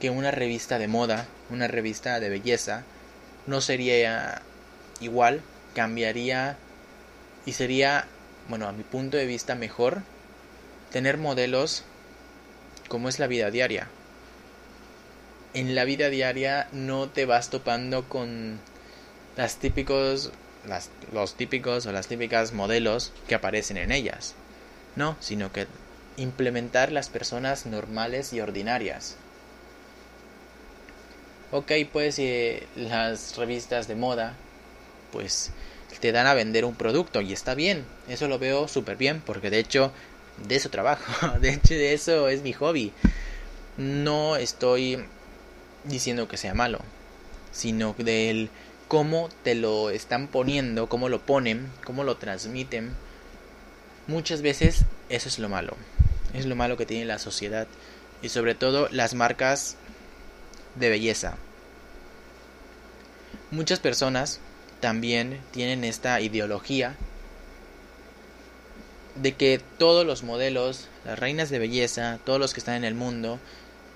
que 0.00 0.10
una 0.10 0.30
revista 0.30 0.78
de 0.78 0.88
moda, 0.88 1.26
una 1.50 1.66
revista 1.66 2.20
de 2.20 2.28
belleza, 2.28 2.84
no 3.48 3.62
sería 3.62 4.42
igual, 5.00 5.40
cambiaría 5.74 6.56
y 7.46 7.54
sería, 7.54 8.04
bueno, 8.48 8.68
a 8.68 8.72
mi 8.72 8.82
punto 8.82 9.16
de 9.16 9.24
vista 9.24 9.54
mejor 9.54 10.02
tener 10.92 11.16
modelos 11.16 11.82
como 12.88 13.08
es 13.08 13.18
la 13.18 13.26
vida 13.26 13.50
diaria. 13.50 13.88
En 15.54 15.74
la 15.74 15.84
vida 15.84 16.10
diaria 16.10 16.68
no 16.72 17.08
te 17.08 17.24
vas 17.24 17.48
topando 17.48 18.06
con 18.06 18.60
las 19.36 19.56
típicos 19.56 20.30
las, 20.66 20.90
los 21.12 21.34
típicos 21.34 21.86
o 21.86 21.92
las 21.92 22.06
típicas 22.06 22.52
modelos 22.52 23.12
que 23.28 23.34
aparecen 23.34 23.78
en 23.78 23.92
ellas. 23.92 24.34
No, 24.94 25.16
sino 25.20 25.52
que 25.52 25.66
implementar 26.18 26.92
las 26.92 27.08
personas 27.08 27.64
normales 27.64 28.34
y 28.34 28.40
ordinarias. 28.40 29.16
Ok, 31.50 31.72
pues 31.92 32.18
eh, 32.18 32.66
las 32.76 33.36
revistas 33.36 33.88
de 33.88 33.94
moda, 33.94 34.34
pues 35.12 35.50
te 36.00 36.12
dan 36.12 36.26
a 36.26 36.34
vender 36.34 36.64
un 36.64 36.74
producto 36.74 37.20
y 37.20 37.32
está 37.32 37.54
bien, 37.54 37.84
eso 38.08 38.28
lo 38.28 38.38
veo 38.38 38.68
súper 38.68 38.96
bien, 38.96 39.20
porque 39.24 39.50
de 39.50 39.58
hecho 39.58 39.92
de 40.46 40.56
eso 40.56 40.70
trabajo, 40.70 41.38
de 41.40 41.50
hecho 41.50 41.74
de 41.74 41.94
eso 41.94 42.28
es 42.28 42.42
mi 42.42 42.52
hobby. 42.52 42.92
No 43.76 44.36
estoy 44.36 45.04
diciendo 45.84 46.28
que 46.28 46.36
sea 46.36 46.54
malo, 46.54 46.80
sino 47.52 47.94
del 47.98 48.50
cómo 48.88 49.28
te 49.42 49.54
lo 49.54 49.90
están 49.90 50.28
poniendo, 50.28 50.88
cómo 50.88 51.08
lo 51.08 51.20
ponen, 51.20 51.68
cómo 51.84 52.04
lo 52.04 52.16
transmiten. 52.16 52.92
Muchas 54.06 54.42
veces 54.42 54.84
eso 55.08 55.28
es 55.28 55.38
lo 55.38 55.48
malo 55.48 55.76
es 56.34 56.46
lo 56.46 56.56
malo 56.56 56.76
que 56.76 56.86
tiene 56.86 57.04
la 57.04 57.18
sociedad 57.18 57.66
y 58.22 58.28
sobre 58.28 58.54
todo 58.54 58.88
las 58.90 59.14
marcas 59.14 59.76
de 60.78 60.90
belleza. 60.90 61.36
Muchas 63.50 63.80
personas 63.80 64.40
también 64.80 65.40
tienen 65.52 65.84
esta 65.84 66.20
ideología 66.20 66.96
de 69.16 69.34
que 69.34 69.60
todos 69.78 70.06
los 70.06 70.22
modelos, 70.22 70.88
las 71.04 71.18
reinas 71.18 71.50
de 71.50 71.58
belleza, 71.58 72.18
todos 72.24 72.38
los 72.38 72.52
que 72.52 72.60
están 72.60 72.76
en 72.76 72.84
el 72.84 72.94
mundo 72.94 73.38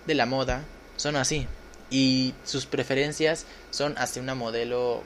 de 0.07 0.15
la 0.15 0.27
moda, 0.27 0.65
son 0.97 1.17
así. 1.17 1.47
Y 1.91 2.35
sus 2.45 2.67
preferencias 2.67 3.47
son 3.71 3.97
hacia 3.99 4.23
una 4.23 4.35
modelo 4.35 5.05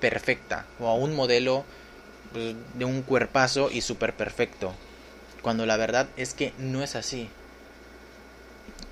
perfecta 0.00 0.64
o 0.78 0.86
a 0.88 0.94
un 0.94 1.14
modelo 1.14 1.64
pues, 2.32 2.54
de 2.74 2.84
un 2.84 3.02
cuerpazo 3.02 3.70
y 3.70 3.82
súper 3.82 4.14
perfecto 4.14 4.74
cuando 5.40 5.66
la 5.66 5.76
verdad 5.76 6.08
es 6.16 6.34
que 6.34 6.52
no 6.58 6.82
es 6.82 6.96
así. 6.96 7.28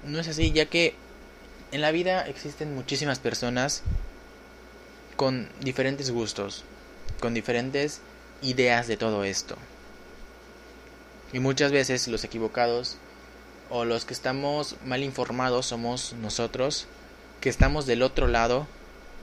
No 0.05 0.21
es 0.21 0.29
así, 0.29 0.53
ya 0.53 0.67
que 0.67 0.95
en 1.73 1.81
la 1.81 1.91
vida 1.91 2.27
existen 2.27 2.75
muchísimas 2.75 3.19
personas 3.19 3.83
con 5.17 5.49
diferentes 5.61 6.11
gustos, 6.11 6.65
con 7.21 7.35
diferentes 7.35 8.01
ideas 8.43 8.87
de 8.87 8.97
todo 8.97 9.25
esto. 9.25 9.57
Y 11.33 11.41
muchas 11.41 11.73
veces 11.73 12.09
los 12.09 12.25
equivocados 12.25 12.97
o 13.71 13.85
los 13.85 14.05
que 14.05 14.15
estamos 14.15 14.77
mal 14.85 15.03
informados 15.03 15.67
somos 15.67 16.15
nosotros, 16.15 16.87
que 17.41 17.51
estamos 17.51 17.85
del 17.87 18.03
otro 18.03 18.29
lado, 18.29 18.67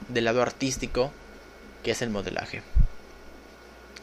del 0.10 0.26
lado 0.26 0.42
artístico, 0.42 1.12
que 1.84 1.92
es 1.92 2.02
el 2.02 2.10
modelaje. 2.10 2.62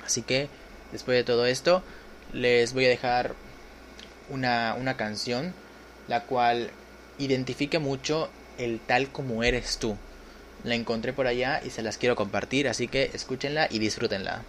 Así 0.04 0.22
que, 0.22 0.48
después 0.90 1.16
de 1.16 1.24
todo 1.24 1.46
esto, 1.46 1.82
les 2.32 2.72
voy 2.72 2.86
a 2.86 2.88
dejar 2.88 3.34
una, 4.30 4.74
una 4.74 4.96
canción 4.96 5.54
la 6.08 6.24
cual 6.24 6.70
identifique 7.18 7.78
mucho 7.78 8.28
el 8.58 8.80
tal 8.80 9.08
como 9.08 9.42
eres 9.42 9.78
tú. 9.78 9.96
La 10.64 10.74
encontré 10.74 11.12
por 11.12 11.26
allá 11.26 11.60
y 11.64 11.70
se 11.70 11.82
las 11.82 11.98
quiero 11.98 12.16
compartir, 12.16 12.68
así 12.68 12.88
que 12.88 13.10
escúchenla 13.12 13.68
y 13.70 13.78
disfrútenla. 13.78 14.42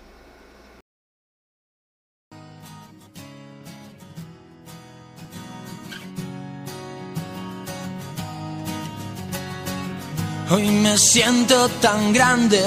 Hoy 10.51 10.67
me 10.69 10.97
siento 10.99 11.67
tan 11.81 12.13
grande 12.13 12.61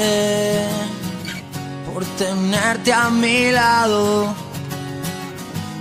por 1.93 2.05
tenerte 2.17 2.93
a 2.93 3.11
mi 3.11 3.53
lado 3.53 4.47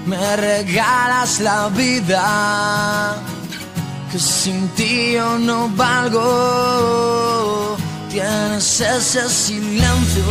me 0.05 0.35
regalas 0.35 1.39
la 1.39 1.67
vida 1.69 3.17
que 4.11 4.19
sin 4.19 4.67
ti 4.69 5.13
yo 5.13 5.37
no 5.39 5.69
valgo. 5.69 7.77
Tienes 8.09 8.81
ese 8.81 9.29
silencio 9.29 10.23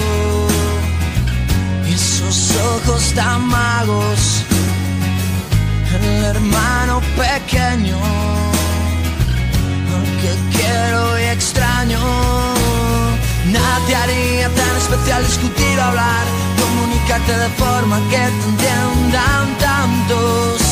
y 1.87 1.93
esos 1.93 2.53
ojos 2.75 3.13
tan 3.15 3.47
magos, 3.47 4.43
el 5.97 6.25
hermano 6.25 7.01
pequeño, 7.17 7.97
al 9.95 10.05
que 10.21 10.33
quiero 10.57 11.19
y 11.21 11.23
extraño. 11.25 12.01
Nadie 13.53 13.95
haría 13.95 14.49
tan 14.49 14.77
especial 14.79 15.23
discutir 15.27 15.79
o 15.79 15.83
hablar, 15.83 16.25
comunicarte 16.59 17.39
de 17.39 17.49
forma 17.51 18.01
que 18.11 18.17
te 18.17 18.49
entiendan 18.49 19.59
tantos. 19.59 20.64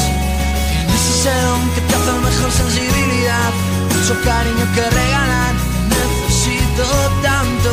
Don 1.24 1.70
que 1.70 1.80
te 1.82 1.94
hace 1.94 2.12
mejor 2.18 2.50
sensibilidad, 2.50 3.52
mucho 3.94 4.14
cariño 4.24 4.66
que 4.74 4.90
regalar, 4.90 5.54
necesito 5.88 6.82
tanto. 7.22 7.70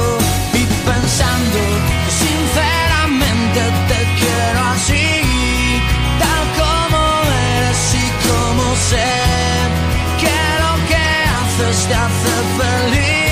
Y 0.54 0.66
pensando 0.86 1.58
que 2.06 2.12
sinceramente 2.26 3.62
te 3.90 4.00
quiero 4.20 4.60
así, 4.76 5.10
tal 6.22 6.44
como 6.60 7.02
eres 7.58 7.96
y 7.96 8.08
como 8.28 8.66
sé, 8.76 9.14
que 10.22 10.38
lo 10.62 10.74
que 10.88 11.06
haces 11.40 11.78
te 11.88 11.96
hace 11.96 12.34
feliz, 12.60 13.29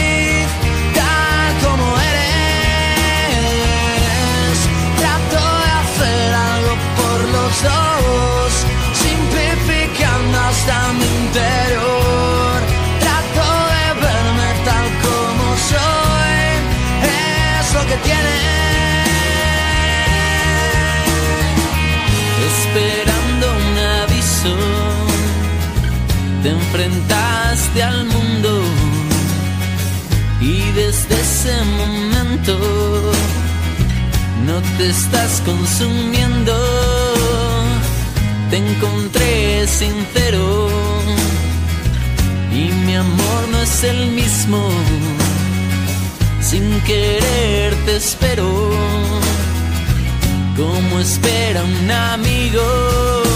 al 27.81 28.05
mundo 28.05 28.61
y 30.41 30.71
desde 30.71 31.19
ese 31.19 31.55
momento 31.77 32.57
no 34.45 34.61
te 34.77 34.89
estás 34.89 35.41
consumiendo. 35.45 36.53
Te 38.49 38.57
encontré 38.57 39.67
sincero 39.67 40.69
y 42.51 42.71
mi 42.85 42.95
amor 42.95 43.41
no 43.51 43.61
es 43.61 43.83
el 43.83 44.11
mismo. 44.11 44.69
Sin 46.41 46.79
querer 46.81 47.75
te 47.85 47.97
espero 47.97 48.71
como 50.55 50.99
espera 50.99 51.63
un 51.63 51.91
amigo. 51.91 53.26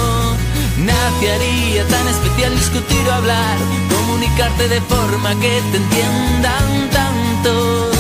Tan 1.02 2.08
especial 2.08 2.56
discutir 2.56 3.08
o 3.08 3.14
hablar, 3.14 3.58
comunicarte 3.90 4.68
de 4.68 4.80
forma 4.82 5.32
que 5.40 5.62
te 5.72 5.78
entiendan 5.78 6.90
tantos. 6.92 7.96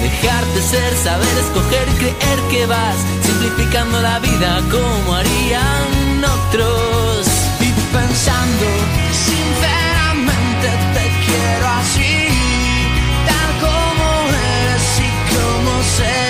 Dejarte 0.00 0.62
ser, 0.62 0.96
saber 0.96 1.28
escoger 1.38 1.86
creer 1.98 2.40
que 2.50 2.66
vas 2.66 2.96
simplificando 3.22 4.00
la 4.00 4.20
vida 4.20 4.62
como 4.70 5.14
harían 5.14 6.24
otros. 6.24 7.26
Y 7.60 7.72
pensando 7.92 8.66
sinceramente 9.12 10.68
te 10.94 11.06
quiero 11.26 11.66
así, 11.80 12.28
tal 13.26 13.50
como 13.64 14.06
eres 14.28 14.86
y 14.98 15.10
como 15.34 15.72
sé, 15.96 16.20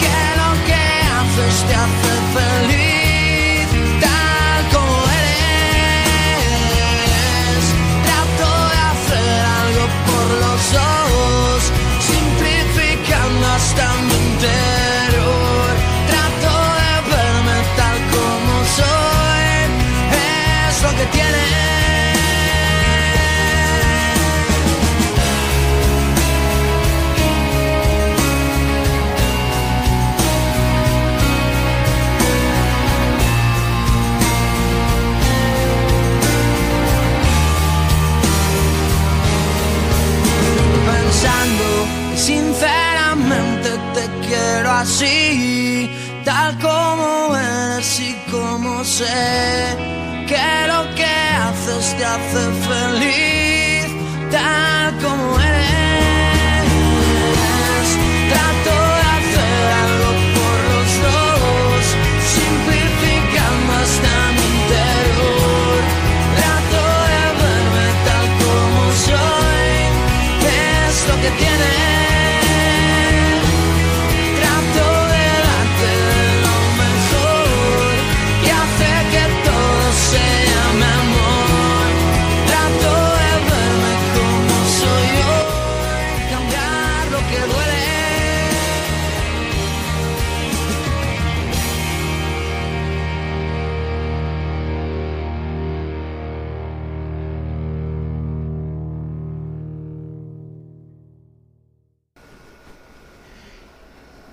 que 0.00 0.16
lo 0.40 0.50
que 0.66 0.82
haces 1.16 1.64
te 1.66 1.74
hace 1.74 2.09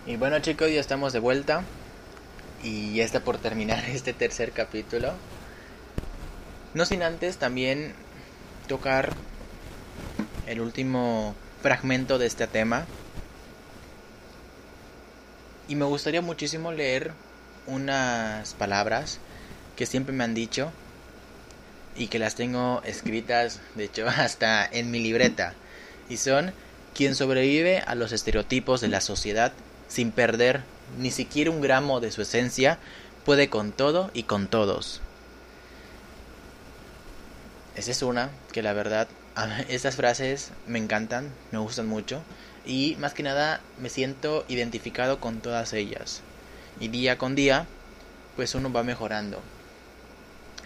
Y 0.08 0.16
bueno 0.16 0.40
chicos, 0.40 0.72
ya 0.72 0.80
estamos 0.80 1.12
de 1.12 1.20
vuelta. 1.20 1.64
Y 2.64 2.96
ya 2.96 3.04
está 3.04 3.20
por 3.20 3.38
terminar 3.38 3.84
este 3.90 4.14
tercer 4.14 4.54
capítulo. 4.54 5.12
No 6.74 6.86
sin 6.86 7.04
antes 7.04 7.38
también 7.38 7.94
tocar 8.70 9.14
el 10.48 10.62
último 10.62 11.36
fragmento 11.62 12.18
de 12.20 12.26
este 12.26 12.48
tema. 12.48 12.86
Y 15.68 15.76
me 15.76 15.84
gustaría 15.84 16.22
muchísimo 16.22 16.72
leer 16.72 17.12
unas 17.66 18.54
palabras 18.54 19.20
que 19.76 19.86
siempre 19.86 20.16
me 20.16 20.24
han 20.24 20.34
dicho 20.34 20.72
y 21.98 22.08
que 22.08 22.20
las 22.20 22.36
tengo 22.36 22.82
escritas, 22.86 23.60
de 23.76 23.84
hecho, 23.84 24.08
hasta 24.18 24.66
en 24.66 24.90
mi 24.90 25.02
libreta. 25.02 25.54
Y 26.08 26.16
son 26.16 26.54
quien 26.96 27.14
sobrevive 27.14 27.80
a 27.80 27.94
los 27.94 28.14
estereotipos 28.14 28.80
de 28.80 28.88
la 28.88 29.02
sociedad 29.02 29.52
sin 29.88 30.12
perder 30.12 30.64
ni 30.98 31.12
siquiera 31.12 31.52
un 31.52 31.62
gramo 31.62 32.00
de 32.00 32.12
su 32.12 32.22
esencia, 32.22 32.80
puede 33.26 33.50
con 33.50 33.72
todo 33.72 34.10
y 34.14 34.24
con 34.24 34.48
todos. 34.48 35.02
Esa 37.76 37.92
es 37.92 38.02
una 38.02 38.32
que 38.52 38.64
la 38.64 38.74
verdad, 38.74 39.08
estas 39.70 39.96
frases 39.96 40.52
me 40.66 40.80
encantan, 40.80 41.32
me 41.52 41.60
gustan 41.60 41.88
mucho 41.88 42.22
y 42.66 42.96
más 43.00 43.14
que 43.14 43.24
nada 43.24 43.62
me 43.80 43.90
siento 43.90 44.46
identificado 44.48 45.20
con 45.20 45.42
todas 45.42 45.74
ellas. 45.74 46.22
Y 46.80 46.90
día 46.90 47.18
con 47.18 47.36
día, 47.36 47.66
pues 48.36 48.56
uno 48.56 48.72
va 48.72 48.84
mejorando. 48.84 49.42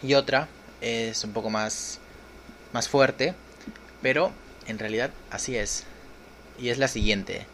Y 0.02 0.14
otra 0.14 0.48
es 0.82 1.24
un 1.24 1.34
poco 1.34 1.50
más 1.50 2.00
más 2.74 2.88
fuerte, 2.88 3.34
pero 4.02 4.32
en 4.68 4.80
realidad 4.80 5.12
así 5.30 5.56
es. 5.58 5.84
Y 6.60 6.70
es 6.70 6.78
la 6.78 6.88
siguiente. 6.88 7.46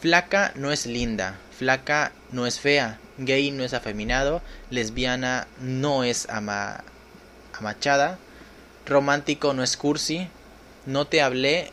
Flaca 0.00 0.52
no 0.54 0.70
es 0.70 0.86
linda, 0.86 1.38
flaca 1.56 2.12
no 2.30 2.46
es 2.46 2.60
fea, 2.60 3.00
gay 3.18 3.50
no 3.50 3.64
es 3.64 3.74
afeminado, 3.74 4.42
lesbiana 4.70 5.48
no 5.60 6.04
es 6.04 6.28
ama 6.28 6.84
amachada, 7.58 8.18
romántico 8.86 9.52
no 9.54 9.62
es 9.62 9.76
cursi. 9.76 10.28
No 10.86 11.06
te 11.06 11.20
hablé. 11.20 11.72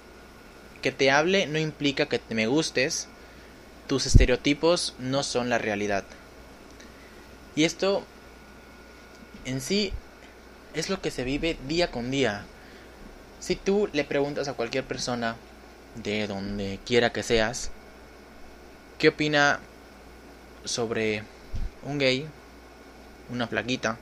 Que 0.81 0.91
te 0.91 1.09
hable 1.09 1.47
no 1.47 1.57
implica 1.57 2.05
que 2.05 2.19
te 2.19 2.35
me 2.35 2.47
gustes. 2.47 3.07
Tus 3.87 4.05
estereotipos 4.05 4.95
no 4.99 5.23
son 5.23 5.49
la 5.49 5.57
realidad. 5.57 6.03
Y 7.55 7.63
esto 7.63 8.03
en 9.45 9.61
sí 9.61 9.93
es 10.73 10.89
lo 10.89 11.01
que 11.01 11.11
se 11.11 11.23
vive 11.23 11.57
día 11.67 11.89
con 11.89 12.11
día. 12.11 12.45
Si 13.39 13.55
tú 13.55 13.89
le 13.93 14.03
preguntas 14.03 14.47
a 14.47 14.53
cualquier 14.53 14.83
persona 14.83 15.35
de 15.95 16.27
donde 16.27 16.79
quiera 16.85 17.11
que 17.11 17.23
seas, 17.23 17.71
¿qué 18.97 19.09
opina 19.09 19.59
sobre 20.63 21.23
un 21.83 21.99
gay, 21.99 22.27
una 23.29 23.47
flaquita, 23.47 23.97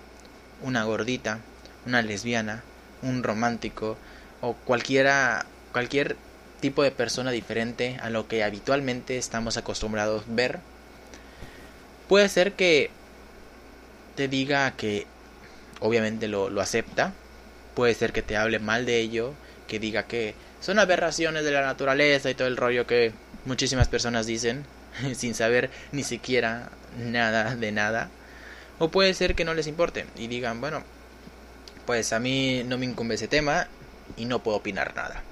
una 0.62 0.84
gordita, 0.84 1.40
una 1.86 2.02
lesbiana, 2.02 2.64
un 3.02 3.24
romántico 3.24 3.98
o 4.42 4.54
cualquiera 4.54 5.46
cualquier 5.72 6.16
tipo 6.60 6.84
de 6.84 6.92
persona 6.92 7.32
diferente 7.32 7.98
a 8.02 8.10
lo 8.10 8.28
que 8.28 8.44
habitualmente 8.44 9.18
estamos 9.18 9.58
acostumbrados 9.58 10.24
ver? 10.28 10.60
Puede 12.08 12.30
ser 12.30 12.54
que 12.54 12.92
te 14.16 14.28
diga 14.28 14.72
que 14.78 15.08
obviamente 15.80 16.28
lo, 16.28 16.50
lo 16.50 16.62
acepta, 16.62 17.14
puede 17.76 17.96
ser 17.96 18.14
que 18.14 18.22
te 18.22 18.38
hable 18.38 18.60
mal 18.60 18.86
de 18.86 19.00
ello, 19.00 19.34
que 19.68 19.80
diga 19.80 20.04
que 20.04 20.36
son 20.62 20.78
aberraciones 20.78 21.44
de 21.44 21.52
la 21.52 21.62
naturaleza 21.62 22.30
y 22.30 22.36
todo 22.36 22.48
el 22.48 22.58
rollo 22.58 22.86
que 22.86 23.12
muchísimas 23.46 23.88
personas 23.88 24.28
dicen 24.28 24.64
sin 25.16 25.36
saber 25.36 25.70
ni 25.92 26.04
siquiera 26.04 26.70
nada 26.98 27.56
de 27.56 27.72
nada. 27.72 28.10
O 28.80 28.90
puede 28.90 29.14
ser 29.14 29.36
que 29.36 29.46
no 29.46 29.54
les 29.54 29.68
importe 29.68 30.06
y 30.18 30.28
digan, 30.28 30.62
bueno, 30.62 30.84
pues 31.86 32.14
a 32.14 32.20
mí 32.20 32.64
no 32.66 32.78
me 32.78 32.86
incumbe 32.86 33.16
ese 33.16 33.28
tema 33.28 33.68
y 34.18 34.26
no 34.26 34.44
puedo 34.44 34.58
opinar 34.58 34.96
nada. 34.96 35.24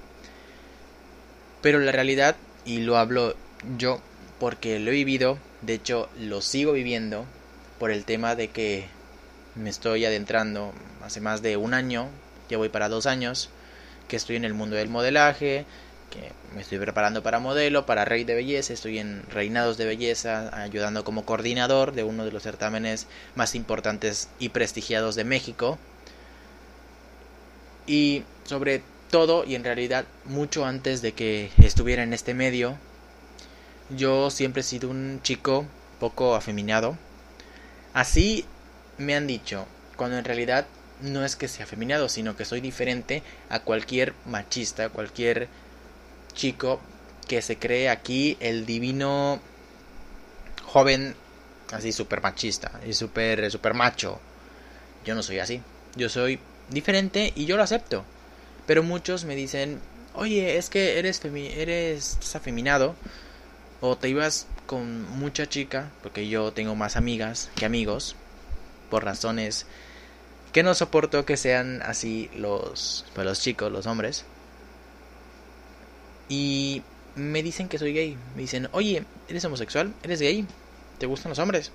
Pero 1.61 1.79
la 1.79 1.91
realidad, 1.91 2.35
y 2.65 2.79
lo 2.79 2.97
hablo 2.97 3.35
yo 3.77 4.01
porque 4.39 4.79
lo 4.79 4.91
he 4.91 4.95
vivido, 4.95 5.37
de 5.61 5.73
hecho 5.73 6.09
lo 6.19 6.41
sigo 6.41 6.73
viviendo 6.73 7.25
por 7.79 7.91
el 7.91 8.05
tema 8.05 8.35
de 8.35 8.49
que 8.49 8.87
me 9.55 9.69
estoy 9.69 10.05
adentrando 10.05 10.73
hace 11.03 11.21
más 11.21 11.41
de 11.41 11.57
un 11.57 11.73
año, 11.73 12.09
ya 12.49 12.57
voy 12.57 12.69
para 12.69 12.89
dos 12.89 13.05
años, 13.05 13.49
que 14.07 14.15
estoy 14.15 14.35
en 14.35 14.45
el 14.45 14.53
mundo 14.53 14.75
del 14.75 14.89
modelaje, 14.89 15.65
que 16.11 16.31
me 16.53 16.61
estoy 16.61 16.77
preparando 16.77 17.23
para 17.23 17.39
modelo, 17.39 17.87
para 17.87 18.05
rey 18.05 18.23
de 18.23 18.35
belleza, 18.35 18.73
estoy 18.73 18.99
en 18.99 19.23
reinados 19.31 19.77
de 19.77 19.85
belleza, 19.85 20.55
ayudando 20.61 21.03
como 21.03 21.25
coordinador 21.25 21.93
de 21.93 22.03
uno 22.03 22.23
de 22.23 22.31
los 22.31 22.43
certámenes 22.43 23.07
más 23.33 23.55
importantes 23.55 24.29
y 24.37 24.49
prestigiados 24.49 25.15
de 25.15 25.23
México. 25.23 25.79
Y 27.87 28.23
sobre 28.43 28.83
todo, 29.09 29.43
y 29.43 29.55
en 29.55 29.63
realidad 29.63 30.05
mucho 30.25 30.65
antes 30.65 31.01
de 31.01 31.13
que 31.13 31.49
estuviera 31.57 32.03
en 32.03 32.13
este 32.13 32.35
medio, 32.35 32.77
yo 33.89 34.29
siempre 34.29 34.61
he 34.61 34.63
sido 34.63 34.89
un 34.89 35.19
chico 35.23 35.65
poco 35.99 36.35
afeminado. 36.35 36.97
Así 37.93 38.45
me 38.97 39.15
han 39.15 39.25
dicho, 39.25 39.65
cuando 39.97 40.17
en 40.17 40.25
realidad 40.25 40.67
no 41.01 41.25
es 41.25 41.35
que 41.35 41.47
sea 41.47 41.65
afeminado, 41.65 42.09
sino 42.09 42.35
que 42.35 42.45
soy 42.45 42.61
diferente 42.61 43.23
a 43.49 43.59
cualquier 43.61 44.13
machista, 44.25 44.89
cualquier 44.89 45.47
chico 46.33 46.79
que 47.27 47.41
se 47.41 47.57
cree 47.57 47.89
aquí 47.89 48.37
el 48.39 48.65
divino 48.65 49.39
joven 50.65 51.15
así 51.71 51.91
súper 51.91 52.21
machista 52.21 52.79
y 52.85 52.93
super 52.93 53.73
macho. 53.73 54.19
Yo 55.05 55.15
no 55.15 55.23
soy 55.23 55.39
así. 55.39 55.61
Yo 55.95 56.09
soy 56.09 56.39
diferente 56.69 57.33
y 57.35 57.45
yo 57.45 57.57
lo 57.57 57.63
acepto. 57.63 58.03
Pero 58.67 58.83
muchos 58.83 59.25
me 59.25 59.35
dicen, 59.35 59.79
oye, 60.13 60.57
es 60.57 60.69
que 60.69 60.99
eres, 60.99 61.21
eres 61.23 62.35
afeminado 62.35 62.95
o 63.81 63.97
te 63.97 64.09
ibas 64.09 64.47
con 64.67 65.09
mucha 65.17 65.49
chica, 65.49 65.89
porque 66.03 66.29
yo 66.29 66.53
tengo 66.53 66.75
más 66.75 66.95
amigas 66.95 67.49
que 67.55 67.65
amigos, 67.65 68.15
por 68.89 69.03
razones 69.03 69.65
que 70.53 70.63
no 70.63 70.75
soporto 70.75 71.25
que 71.25 71.37
sean 71.37 71.81
así 71.81 72.29
los, 72.35 73.05
pues 73.15 73.25
los 73.25 73.41
chicos, 73.41 73.71
los 73.71 73.87
hombres. 73.87 74.25
Y 76.31 76.81
me 77.15 77.43
dicen 77.43 77.67
que 77.67 77.77
soy 77.77 77.91
gay. 77.91 78.17
Me 78.35 78.43
dicen, 78.43 78.69
oye, 78.71 79.03
¿eres 79.27 79.43
homosexual? 79.43 79.93
¿Eres 80.01 80.21
gay? 80.21 80.47
¿Te 80.97 81.05
gustan 81.05 81.31
los 81.31 81.39
hombres? 81.39 81.73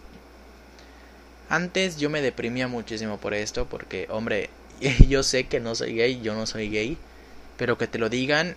Antes 1.51 1.99
yo 1.99 2.09
me 2.09 2.23
deprimía 2.23 2.67
muchísimo 2.67 3.19
por 3.19 3.35
esto, 3.35 3.67
porque, 3.67 4.07
hombre, 4.09 4.49
yo 5.11 5.23
sé 5.23 5.47
que 5.47 5.61
no 5.61 5.75
soy 5.75 5.95
gay, 5.95 6.23
yo 6.23 6.35
no 6.35 6.47
soy 6.47 6.71
gay, 6.71 6.97
pero 7.59 7.77
que 7.77 7.87
te 7.87 7.99
lo 7.99 8.09
digan 8.09 8.57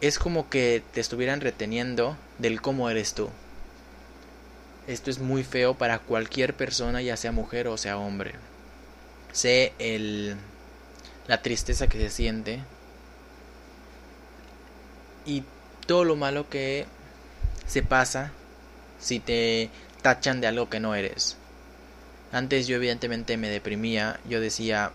es 0.00 0.18
como 0.18 0.50
que 0.50 0.82
te 0.92 1.00
estuvieran 1.00 1.40
reteniendo 1.40 2.16
del 2.38 2.60
cómo 2.60 2.90
eres 2.90 3.14
tú. 3.14 3.30
Esto 4.88 5.12
es 5.12 5.20
muy 5.20 5.44
feo 5.44 5.74
para 5.74 6.00
cualquier 6.00 6.54
persona, 6.54 7.00
ya 7.02 7.16
sea 7.16 7.30
mujer 7.30 7.68
o 7.68 7.78
sea 7.78 7.98
hombre. 7.98 8.32
Sé 9.30 9.72
el, 9.78 10.34
la 11.28 11.40
tristeza 11.40 11.86
que 11.86 12.00
se 12.00 12.10
siente 12.10 12.64
y 15.26 15.44
todo 15.86 16.04
lo 16.04 16.16
malo 16.16 16.48
que 16.48 16.86
se 17.66 17.82
pasa 17.82 18.32
si 18.98 19.20
te 19.20 19.70
tachan 20.02 20.40
de 20.40 20.46
algo 20.46 20.68
que 20.68 20.80
no 20.80 20.94
eres. 20.94 21.36
Antes 22.32 22.66
yo 22.66 22.76
evidentemente 22.76 23.36
me 23.36 23.48
deprimía, 23.48 24.18
yo 24.28 24.40
decía, 24.40 24.90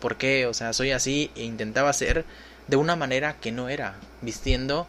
¿por 0.00 0.16
qué? 0.16 0.46
O 0.46 0.54
sea, 0.54 0.72
soy 0.72 0.92
así 0.92 1.30
e 1.36 1.44
intentaba 1.44 1.92
ser 1.92 2.24
de 2.66 2.76
una 2.76 2.96
manera 2.96 3.36
que 3.40 3.52
no 3.52 3.68
era, 3.68 3.96
vistiendo 4.22 4.86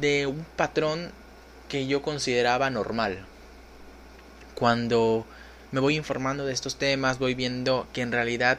de 0.00 0.26
un 0.26 0.44
patrón 0.56 1.10
que 1.68 1.86
yo 1.86 2.02
consideraba 2.02 2.70
normal. 2.70 3.24
Cuando 4.54 5.26
me 5.72 5.80
voy 5.80 5.96
informando 5.96 6.46
de 6.46 6.52
estos 6.52 6.76
temas, 6.76 7.18
voy 7.18 7.34
viendo 7.34 7.86
que 7.92 8.02
en 8.02 8.12
realidad 8.12 8.58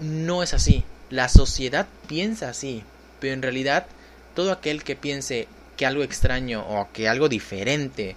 no 0.00 0.42
es 0.42 0.54
así. 0.54 0.84
La 1.10 1.28
sociedad 1.28 1.86
piensa 2.08 2.48
así, 2.48 2.82
pero 3.24 3.32
en 3.32 3.40
realidad 3.40 3.86
todo 4.34 4.52
aquel 4.52 4.84
que 4.84 4.96
piense 4.96 5.48
que 5.78 5.86
algo 5.86 6.02
extraño 6.02 6.62
o 6.68 6.92
que 6.92 7.08
algo 7.08 7.30
diferente 7.30 8.16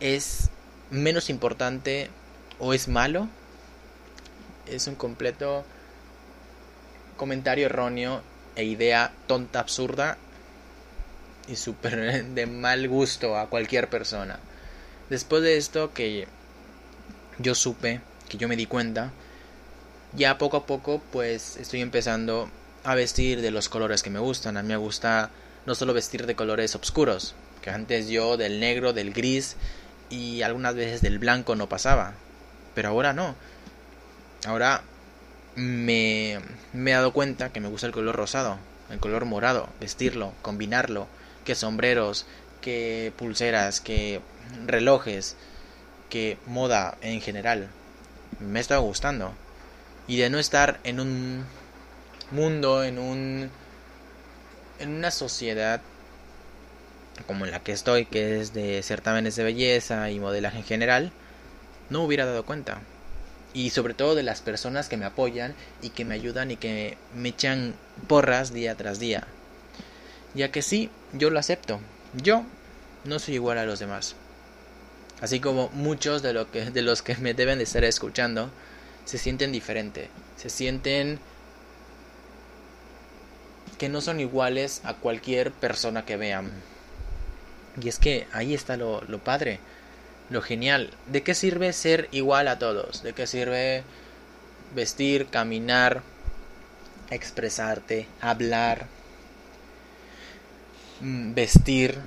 es 0.00 0.48
menos 0.88 1.28
importante 1.28 2.08
o 2.58 2.72
es 2.72 2.88
malo, 2.88 3.28
es 4.66 4.86
un 4.86 4.94
completo 4.94 5.66
comentario 7.18 7.66
erróneo 7.66 8.22
e 8.54 8.64
idea 8.64 9.12
tonta, 9.26 9.60
absurda 9.60 10.16
y 11.46 11.56
súper 11.56 12.24
de 12.34 12.46
mal 12.46 12.88
gusto 12.88 13.36
a 13.36 13.50
cualquier 13.50 13.90
persona. 13.90 14.38
Después 15.10 15.42
de 15.42 15.58
esto 15.58 15.92
que 15.92 16.26
yo 17.38 17.54
supe, 17.54 18.00
que 18.30 18.38
yo 18.38 18.48
me 18.48 18.56
di 18.56 18.64
cuenta, 18.64 19.12
ya 20.14 20.38
poco 20.38 20.56
a 20.56 20.64
poco 20.64 21.02
pues 21.12 21.58
estoy 21.58 21.82
empezando 21.82 22.48
a 22.86 22.94
vestir 22.94 23.42
de 23.42 23.50
los 23.50 23.68
colores 23.68 24.02
que 24.02 24.10
me 24.10 24.20
gustan. 24.20 24.56
A 24.56 24.62
mí 24.62 24.68
me 24.68 24.76
gusta 24.76 25.30
no 25.66 25.74
solo 25.74 25.92
vestir 25.92 26.24
de 26.24 26.36
colores 26.36 26.74
oscuros, 26.76 27.34
que 27.60 27.70
antes 27.70 28.08
yo 28.08 28.36
del 28.36 28.60
negro, 28.60 28.92
del 28.92 29.12
gris 29.12 29.56
y 30.08 30.42
algunas 30.42 30.76
veces 30.76 31.02
del 31.02 31.18
blanco 31.18 31.56
no 31.56 31.68
pasaba. 31.68 32.14
Pero 32.74 32.90
ahora 32.90 33.12
no. 33.12 33.34
Ahora 34.46 34.82
me, 35.56 36.38
me 36.72 36.92
he 36.92 36.94
dado 36.94 37.12
cuenta 37.12 37.52
que 37.52 37.60
me 37.60 37.68
gusta 37.68 37.88
el 37.88 37.92
color 37.92 38.14
rosado, 38.14 38.58
el 38.90 39.00
color 39.00 39.24
morado, 39.24 39.68
vestirlo, 39.80 40.32
combinarlo 40.42 41.08
que 41.44 41.54
sombreros, 41.54 42.26
que 42.60 43.12
pulseras, 43.16 43.80
que 43.80 44.20
relojes, 44.66 45.36
que 46.10 46.38
moda 46.46 46.98
en 47.00 47.20
general. 47.20 47.68
Me 48.38 48.60
está 48.60 48.76
gustando. 48.76 49.32
Y 50.06 50.18
de 50.18 50.30
no 50.30 50.38
estar 50.38 50.78
en 50.84 51.00
un 51.00 51.44
mundo, 52.30 52.84
en 52.84 52.98
un 52.98 53.50
en 54.78 54.90
una 54.90 55.10
sociedad 55.10 55.80
como 57.26 57.44
en 57.44 57.50
la 57.50 57.60
que 57.60 57.72
estoy, 57.72 58.06
que 58.06 58.40
es 58.40 58.52
de 58.52 58.82
certámenes 58.82 59.36
de 59.36 59.44
belleza 59.44 60.10
y 60.10 60.20
modelaje 60.20 60.58
en 60.58 60.64
general, 60.64 61.12
no 61.88 62.02
hubiera 62.02 62.26
dado 62.26 62.44
cuenta. 62.44 62.80
Y 63.54 63.70
sobre 63.70 63.94
todo 63.94 64.14
de 64.14 64.22
las 64.22 64.42
personas 64.42 64.88
que 64.88 64.98
me 64.98 65.06
apoyan 65.06 65.54
y 65.80 65.90
que 65.90 66.04
me 66.04 66.14
ayudan 66.14 66.50
y 66.50 66.56
que 66.56 66.98
me 67.14 67.30
echan 67.30 67.74
porras 68.06 68.52
día 68.52 68.74
tras 68.74 68.98
día. 68.98 69.26
Ya 70.34 70.50
que 70.52 70.60
sí, 70.60 70.90
yo 71.14 71.30
lo 71.30 71.38
acepto. 71.38 71.80
Yo 72.12 72.44
no 73.04 73.18
soy 73.18 73.34
igual 73.34 73.56
a 73.58 73.64
los 73.64 73.78
demás. 73.78 74.14
Así 75.22 75.40
como 75.40 75.70
muchos 75.70 76.20
de, 76.22 76.34
lo 76.34 76.50
que, 76.50 76.70
de 76.70 76.82
los 76.82 77.00
que 77.00 77.16
me 77.16 77.32
deben 77.32 77.58
de 77.58 77.64
estar 77.64 77.84
escuchando 77.84 78.50
se 79.06 79.16
sienten 79.16 79.52
diferente. 79.52 80.10
Se 80.36 80.50
sienten 80.50 81.18
que 83.78 83.88
no 83.88 84.00
son 84.00 84.20
iguales 84.20 84.80
a 84.84 84.94
cualquier 84.94 85.52
persona 85.52 86.04
que 86.04 86.16
vean. 86.16 86.50
Y 87.80 87.88
es 87.88 87.98
que 87.98 88.26
ahí 88.32 88.54
está 88.54 88.76
lo, 88.76 89.02
lo 89.02 89.18
padre, 89.18 89.60
lo 90.30 90.42
genial. 90.42 90.90
¿De 91.06 91.22
qué 91.22 91.34
sirve 91.34 91.72
ser 91.72 92.08
igual 92.12 92.48
a 92.48 92.58
todos? 92.58 93.02
¿De 93.02 93.12
qué 93.12 93.26
sirve 93.26 93.84
vestir, 94.74 95.26
caminar, 95.26 96.02
expresarte, 97.10 98.06
hablar, 98.20 98.86
mm, 101.00 101.34
vestir 101.34 101.98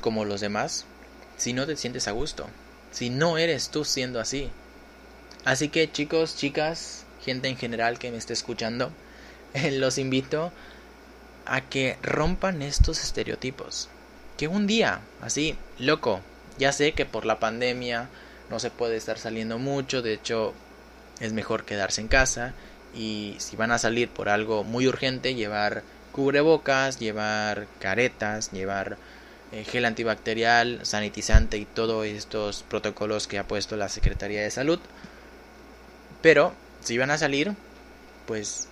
como 0.00 0.24
los 0.24 0.40
demás 0.40 0.84
si 1.36 1.52
no 1.52 1.66
te 1.66 1.76
sientes 1.76 2.08
a 2.08 2.12
gusto, 2.12 2.48
si 2.90 3.10
no 3.10 3.38
eres 3.38 3.70
tú 3.70 3.84
siendo 3.84 4.20
así. 4.20 4.50
Así 5.44 5.68
que 5.68 5.90
chicos, 5.90 6.36
chicas, 6.36 7.04
gente 7.24 7.48
en 7.48 7.56
general 7.56 7.98
que 7.98 8.10
me 8.10 8.18
esté 8.18 8.32
escuchando, 8.32 8.90
los 9.72 9.98
invito 9.98 10.52
a 11.48 11.62
que 11.62 11.96
rompan 12.02 12.62
estos 12.62 13.02
estereotipos. 13.02 13.88
Que 14.36 14.48
un 14.48 14.66
día, 14.66 15.00
así, 15.20 15.56
loco, 15.78 16.20
ya 16.58 16.72
sé 16.72 16.92
que 16.92 17.06
por 17.06 17.26
la 17.26 17.40
pandemia 17.40 18.08
no 18.50 18.58
se 18.58 18.70
puede 18.70 18.96
estar 18.96 19.18
saliendo 19.18 19.58
mucho, 19.58 20.02
de 20.02 20.14
hecho 20.14 20.54
es 21.20 21.32
mejor 21.32 21.64
quedarse 21.64 22.00
en 22.00 22.08
casa 22.08 22.52
y 22.94 23.34
si 23.38 23.56
van 23.56 23.72
a 23.72 23.78
salir 23.78 24.08
por 24.08 24.28
algo 24.28 24.64
muy 24.64 24.86
urgente, 24.86 25.34
llevar 25.34 25.82
cubrebocas, 26.12 26.98
llevar 26.98 27.66
caretas, 27.80 28.50
llevar 28.52 28.96
eh, 29.52 29.64
gel 29.64 29.84
antibacterial, 29.84 30.80
sanitizante 30.82 31.58
y 31.58 31.64
todos 31.64 32.06
estos 32.06 32.62
protocolos 32.62 33.26
que 33.26 33.38
ha 33.38 33.46
puesto 33.46 33.76
la 33.76 33.88
Secretaría 33.88 34.42
de 34.42 34.50
Salud. 34.50 34.78
Pero 36.22 36.52
si 36.80 36.98
van 36.98 37.10
a 37.10 37.18
salir, 37.18 37.54
pues 38.26 38.67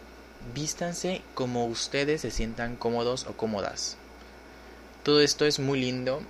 vístanse 0.54 1.22
como 1.34 1.66
ustedes 1.66 2.20
se 2.20 2.30
sientan 2.30 2.76
cómodos 2.76 3.26
o 3.26 3.36
cómodas. 3.36 3.96
Todo 5.02 5.20
esto 5.20 5.44
es 5.44 5.58
muy 5.58 5.80
lindo 5.80 6.20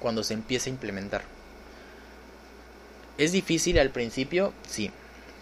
cuando 0.00 0.22
se 0.22 0.34
empieza 0.34 0.68
a 0.68 0.72
implementar. 0.72 1.22
¿Es 3.18 3.32
difícil 3.32 3.78
al 3.78 3.90
principio? 3.90 4.52
Sí. 4.68 4.90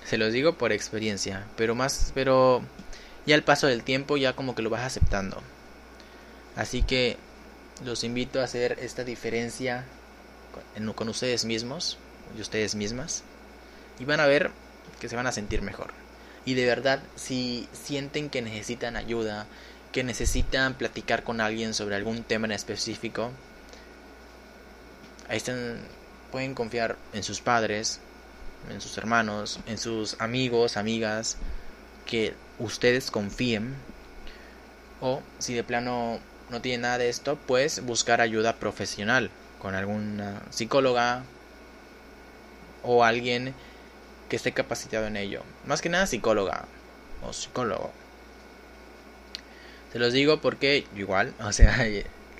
Se 0.04 0.18
los 0.18 0.32
digo 0.32 0.56
por 0.56 0.72
experiencia, 0.72 1.46
pero 1.56 1.74
más 1.74 2.12
pero 2.14 2.62
ya 3.26 3.34
al 3.34 3.44
paso 3.44 3.66
del 3.66 3.82
tiempo 3.82 4.16
ya 4.16 4.32
como 4.32 4.54
que 4.54 4.62
lo 4.62 4.70
vas 4.70 4.82
aceptando. 4.82 5.42
Así 6.56 6.82
que 6.82 7.16
los 7.84 8.02
invito 8.04 8.40
a 8.40 8.44
hacer 8.44 8.78
esta 8.80 9.04
diferencia 9.04 9.84
con, 10.96 11.08
ustedes 11.08 11.44
mismos 11.44 11.98
y 12.36 12.40
ustedes 12.40 12.74
mismas 12.74 13.22
y 13.98 14.04
van 14.04 14.20
a 14.20 14.26
ver 14.26 14.50
que 15.00 15.08
se 15.08 15.16
van 15.16 15.26
a 15.26 15.32
sentir 15.32 15.62
mejor. 15.62 15.92
Y 16.48 16.54
de 16.54 16.64
verdad, 16.64 17.02
si 17.14 17.68
sienten 17.74 18.30
que 18.30 18.40
necesitan 18.40 18.96
ayuda, 18.96 19.46
que 19.92 20.02
necesitan 20.02 20.72
platicar 20.72 21.22
con 21.22 21.42
alguien 21.42 21.74
sobre 21.74 21.94
algún 21.94 22.24
tema 22.24 22.46
en 22.46 22.52
específico, 22.52 23.32
ahí 25.28 25.36
están, 25.36 25.76
pueden 26.32 26.54
confiar 26.54 26.96
en 27.12 27.22
sus 27.22 27.42
padres, 27.42 28.00
en 28.70 28.80
sus 28.80 28.96
hermanos, 28.96 29.60
en 29.66 29.76
sus 29.76 30.18
amigos, 30.22 30.78
amigas, 30.78 31.36
que 32.06 32.32
ustedes 32.58 33.10
confíen. 33.10 33.74
O 35.02 35.20
si 35.38 35.52
de 35.52 35.64
plano 35.64 36.18
no 36.48 36.62
tiene 36.62 36.78
nada 36.84 36.96
de 36.96 37.10
esto, 37.10 37.36
pues 37.46 37.84
buscar 37.84 38.22
ayuda 38.22 38.56
profesional 38.56 39.28
con 39.58 39.74
alguna 39.74 40.40
psicóloga 40.48 41.24
o 42.82 43.04
alguien 43.04 43.54
que 44.28 44.36
esté 44.36 44.52
capacitado 44.52 45.06
en 45.06 45.16
ello. 45.16 45.42
Más 45.66 45.80
que 45.80 45.88
nada 45.88 46.06
psicóloga 46.06 46.66
o 47.22 47.32
psicólogo. 47.32 47.92
Se 49.92 49.98
los 49.98 50.12
digo 50.12 50.40
porque 50.40 50.86
igual, 50.96 51.34
o 51.40 51.52
sea, 51.52 51.86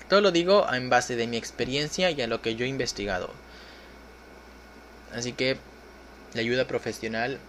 todo 0.07 0.21
lo 0.21 0.31
digo 0.31 0.71
en 0.71 0.89
base 0.89 1.15
de 1.15 1.27
mi 1.27 1.37
experiencia 1.37 2.11
y 2.11 2.21
a 2.21 2.27
lo 2.27 2.41
que 2.41 2.55
yo 2.55 2.65
he 2.65 2.69
investigado. 2.69 3.31
Así 5.15 5.33
que 5.33 5.57
la 6.33 6.41
ayuda 6.41 6.67
profesional 6.67 7.39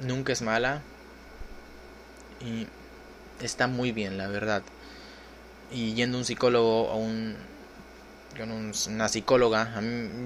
nunca 0.00 0.32
es 0.32 0.42
mala 0.42 0.82
y 2.40 2.66
está 3.42 3.66
muy 3.66 3.92
bien, 3.92 4.18
la 4.18 4.28
verdad 4.28 4.62
y 5.70 5.94
yendo 5.94 6.18
a 6.18 6.20
un 6.20 6.24
psicólogo 6.24 6.88
o 6.90 6.96
un, 6.96 7.36
una 8.88 9.08
psicóloga, 9.08 9.80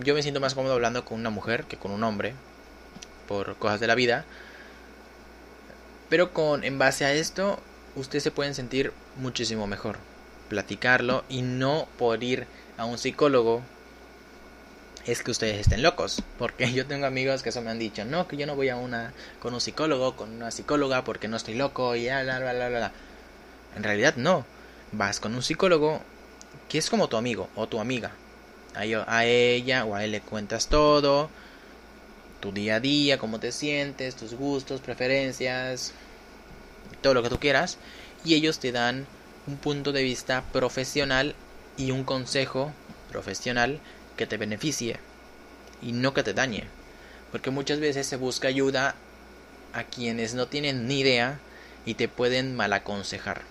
yo 0.04 0.14
me 0.14 0.22
siento 0.22 0.40
más 0.40 0.54
cómodo 0.54 0.74
hablando 0.74 1.04
con 1.04 1.18
una 1.18 1.30
mujer 1.30 1.64
que 1.64 1.76
con 1.76 1.92
un 1.92 2.04
hombre, 2.04 2.34
por 3.30 3.54
cosas 3.54 3.78
de 3.78 3.86
la 3.86 3.94
vida. 3.94 4.24
Pero 6.08 6.32
con 6.32 6.64
en 6.64 6.80
base 6.80 7.04
a 7.04 7.12
esto, 7.12 7.60
ustedes 7.94 8.24
se 8.24 8.32
pueden 8.32 8.56
sentir 8.56 8.92
muchísimo 9.14 9.68
mejor. 9.68 9.98
Platicarlo 10.48 11.22
y 11.28 11.42
no 11.42 11.86
por 11.96 12.24
ir 12.24 12.48
a 12.76 12.86
un 12.86 12.98
psicólogo 12.98 13.62
es 15.06 15.22
que 15.22 15.30
ustedes 15.30 15.60
estén 15.60 15.80
locos. 15.80 16.24
Porque 16.40 16.72
yo 16.74 16.86
tengo 16.86 17.06
amigos 17.06 17.44
que 17.44 17.50
eso 17.50 17.62
me 17.62 17.70
han 17.70 17.78
dicho, 17.78 18.04
no, 18.04 18.26
que 18.26 18.36
yo 18.36 18.48
no 18.48 18.56
voy 18.56 18.68
a 18.68 18.74
una 18.74 19.12
con 19.38 19.54
un 19.54 19.60
psicólogo, 19.60 20.16
con 20.16 20.30
una 20.30 20.50
psicóloga 20.50 21.04
porque 21.04 21.28
no 21.28 21.36
estoy 21.36 21.54
loco 21.54 21.94
y 21.94 22.06
bla 22.06 22.40
bla 22.40 22.52
bla 22.52 22.68
bla. 22.68 22.92
En 23.76 23.84
realidad 23.84 24.16
no 24.16 24.44
vas 24.90 25.20
con 25.20 25.36
un 25.36 25.44
psicólogo 25.44 26.00
que 26.68 26.78
es 26.78 26.90
como 26.90 27.08
tu 27.08 27.16
amigo 27.16 27.48
o 27.54 27.68
tu 27.68 27.78
amiga. 27.78 28.10
A 28.74 29.24
ella 29.24 29.84
o 29.84 29.94
a 29.94 30.04
él 30.04 30.10
le 30.10 30.20
cuentas 30.20 30.66
todo, 30.66 31.30
tu 32.40 32.52
día 32.52 32.76
a 32.76 32.80
día, 32.80 33.18
cómo 33.18 33.38
te 33.38 33.52
sientes, 33.52 34.16
tus 34.16 34.34
gustos, 34.34 34.80
preferencias, 34.80 35.92
todo 37.02 37.14
lo 37.14 37.22
que 37.22 37.28
tú 37.28 37.38
quieras, 37.38 37.78
y 38.24 38.34
ellos 38.34 38.58
te 38.58 38.72
dan 38.72 39.06
un 39.46 39.56
punto 39.56 39.92
de 39.92 40.02
vista 40.02 40.42
profesional 40.52 41.34
y 41.76 41.90
un 41.90 42.04
consejo 42.04 42.72
profesional 43.10 43.80
que 44.16 44.26
te 44.26 44.36
beneficie 44.36 44.98
y 45.82 45.92
no 45.92 46.14
que 46.14 46.22
te 46.22 46.34
dañe. 46.34 46.64
Porque 47.32 47.50
muchas 47.50 47.80
veces 47.80 48.06
se 48.06 48.16
busca 48.16 48.48
ayuda 48.48 48.94
a 49.72 49.84
quienes 49.84 50.34
no 50.34 50.48
tienen 50.48 50.86
ni 50.86 51.00
idea 51.00 51.38
y 51.86 51.94
te 51.94 52.08
pueden 52.08 52.56
mal 52.56 52.72
aconsejar. 52.72 53.42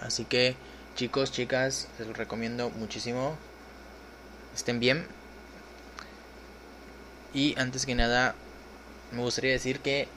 Así 0.00 0.24
que 0.24 0.56
chicos, 0.96 1.32
chicas, 1.32 1.88
les 1.98 2.16
recomiendo 2.16 2.70
muchísimo. 2.70 3.36
Estén 4.54 4.80
bien. 4.80 5.17
Y 7.38 7.54
antes 7.56 7.86
que 7.86 7.94
nada, 7.94 8.34
me 9.12 9.22
gustaría 9.22 9.52
decir 9.52 9.78
que 9.78 10.08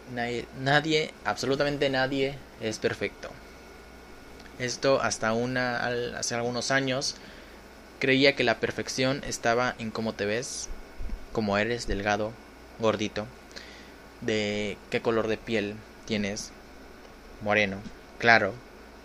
nadie, 0.60 1.14
absolutamente 1.24 1.88
nadie, 1.92 2.34
es 2.60 2.80
perfecto. 2.80 3.30
Esto 4.58 5.00
hasta 5.04 5.32
una, 5.34 5.86
hace 6.18 6.34
algunos 6.34 6.72
años 6.72 7.14
creía 8.00 8.36
que 8.36 8.44
la 8.44 8.60
perfección 8.60 9.22
estaba 9.24 9.76
en 9.78 9.92
cómo 9.92 10.14
te 10.14 10.26
ves, 10.26 10.68
cómo 11.32 11.60
eres, 11.60 11.86
delgado, 11.86 12.34
gordito, 12.80 13.28
de 14.22 14.80
qué 14.90 15.04
color 15.04 15.28
de 15.28 15.38
piel 15.38 15.76
tienes, 16.08 16.50
moreno, 17.44 17.78
claro, 18.18 18.56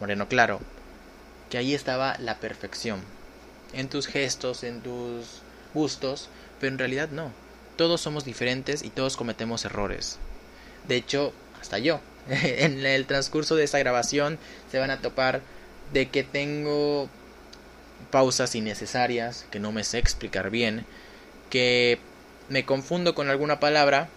moreno 0.00 0.26
claro, 0.26 0.60
que 1.50 1.58
ahí 1.58 1.74
estaba 1.74 2.16
la 2.18 2.38
perfección, 2.38 3.02
en 3.74 3.90
tus 3.90 4.06
gestos, 4.06 4.64
en 4.64 4.80
tus 4.80 5.42
gustos, 5.74 6.30
pero 6.58 6.72
en 6.72 6.78
realidad 6.78 7.10
no. 7.10 7.30
Todos 7.76 8.00
somos 8.00 8.24
diferentes 8.24 8.82
y 8.82 8.90
todos 8.90 9.16
cometemos 9.16 9.64
errores. 9.64 10.18
De 10.88 10.96
hecho, 10.96 11.32
hasta 11.60 11.78
yo. 11.78 12.00
en 12.28 12.84
el 12.84 13.06
transcurso 13.06 13.54
de 13.54 13.64
esta 13.64 13.78
grabación 13.78 14.38
se 14.70 14.78
van 14.78 14.90
a 14.90 15.00
topar 15.00 15.42
de 15.92 16.08
que 16.08 16.24
tengo 16.24 17.08
pausas 18.10 18.54
innecesarias, 18.54 19.46
que 19.50 19.60
no 19.60 19.72
me 19.72 19.84
sé 19.84 19.98
explicar 19.98 20.50
bien, 20.50 20.84
que 21.50 21.98
me 22.48 22.64
confundo 22.64 23.14
con 23.14 23.28
alguna 23.28 23.60
palabra 23.60 24.08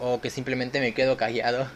o 0.00 0.20
que 0.20 0.30
simplemente 0.30 0.80
me 0.80 0.94
quedo 0.94 1.16
callado. 1.16 1.68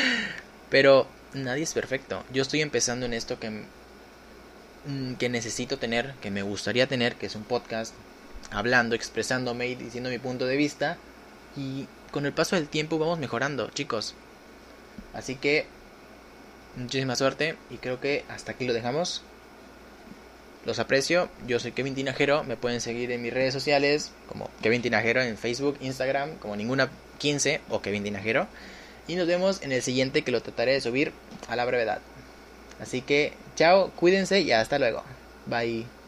Pero 0.70 1.06
nadie 1.34 1.64
es 1.64 1.74
perfecto. 1.74 2.24
Yo 2.32 2.42
estoy 2.42 2.60
empezando 2.62 3.06
en 3.06 3.14
esto 3.14 3.38
que, 3.38 3.50
mm, 4.86 5.14
que 5.18 5.28
necesito 5.28 5.78
tener, 5.78 6.14
que 6.20 6.30
me 6.30 6.42
gustaría 6.42 6.86
tener, 6.86 7.16
que 7.16 7.26
es 7.26 7.34
un 7.34 7.44
podcast, 7.44 7.94
hablando, 8.50 8.94
expresándome 8.94 9.68
y 9.68 9.74
diciendo 9.74 10.10
mi 10.10 10.18
punto 10.18 10.46
de 10.46 10.56
vista. 10.56 10.96
Y 11.56 11.86
con 12.10 12.26
el 12.26 12.32
paso 12.32 12.56
del 12.56 12.68
tiempo 12.68 12.98
vamos 12.98 13.18
mejorando, 13.18 13.70
chicos. 13.70 14.14
Así 15.14 15.36
que 15.36 15.66
muchísima 16.76 17.16
suerte 17.16 17.56
y 17.70 17.76
creo 17.76 18.00
que 18.00 18.24
hasta 18.28 18.52
aquí 18.52 18.66
lo 18.66 18.72
dejamos. 18.72 19.22
Los 20.66 20.78
aprecio, 20.78 21.30
yo 21.46 21.58
soy 21.58 21.72
Kevin 21.72 21.94
Tinajero, 21.94 22.44
me 22.44 22.56
pueden 22.56 22.82
seguir 22.82 23.10
en 23.12 23.22
mis 23.22 23.32
redes 23.32 23.54
sociales 23.54 24.12
como 24.28 24.50
Kevin 24.62 24.82
Tinajero 24.82 25.22
en 25.22 25.38
Facebook, 25.38 25.78
Instagram, 25.80 26.36
como 26.36 26.54
ninguna 26.54 26.90
15 27.18 27.62
o 27.70 27.80
Kevin 27.80 28.04
Tinajero. 28.04 28.46
Y 29.08 29.16
nos 29.16 29.26
vemos 29.26 29.62
en 29.62 29.72
el 29.72 29.82
siguiente 29.82 30.22
que 30.22 30.32
lo 30.32 30.42
trataré 30.42 30.72
de 30.72 30.80
subir 30.82 31.12
a 31.48 31.56
la 31.56 31.64
brevedad. 31.64 32.00
Así 32.80 33.00
que, 33.00 33.32
chao, 33.56 33.90
cuídense 33.96 34.40
y 34.40 34.52
hasta 34.52 34.78
luego. 34.78 35.02
Bye. 35.46 35.99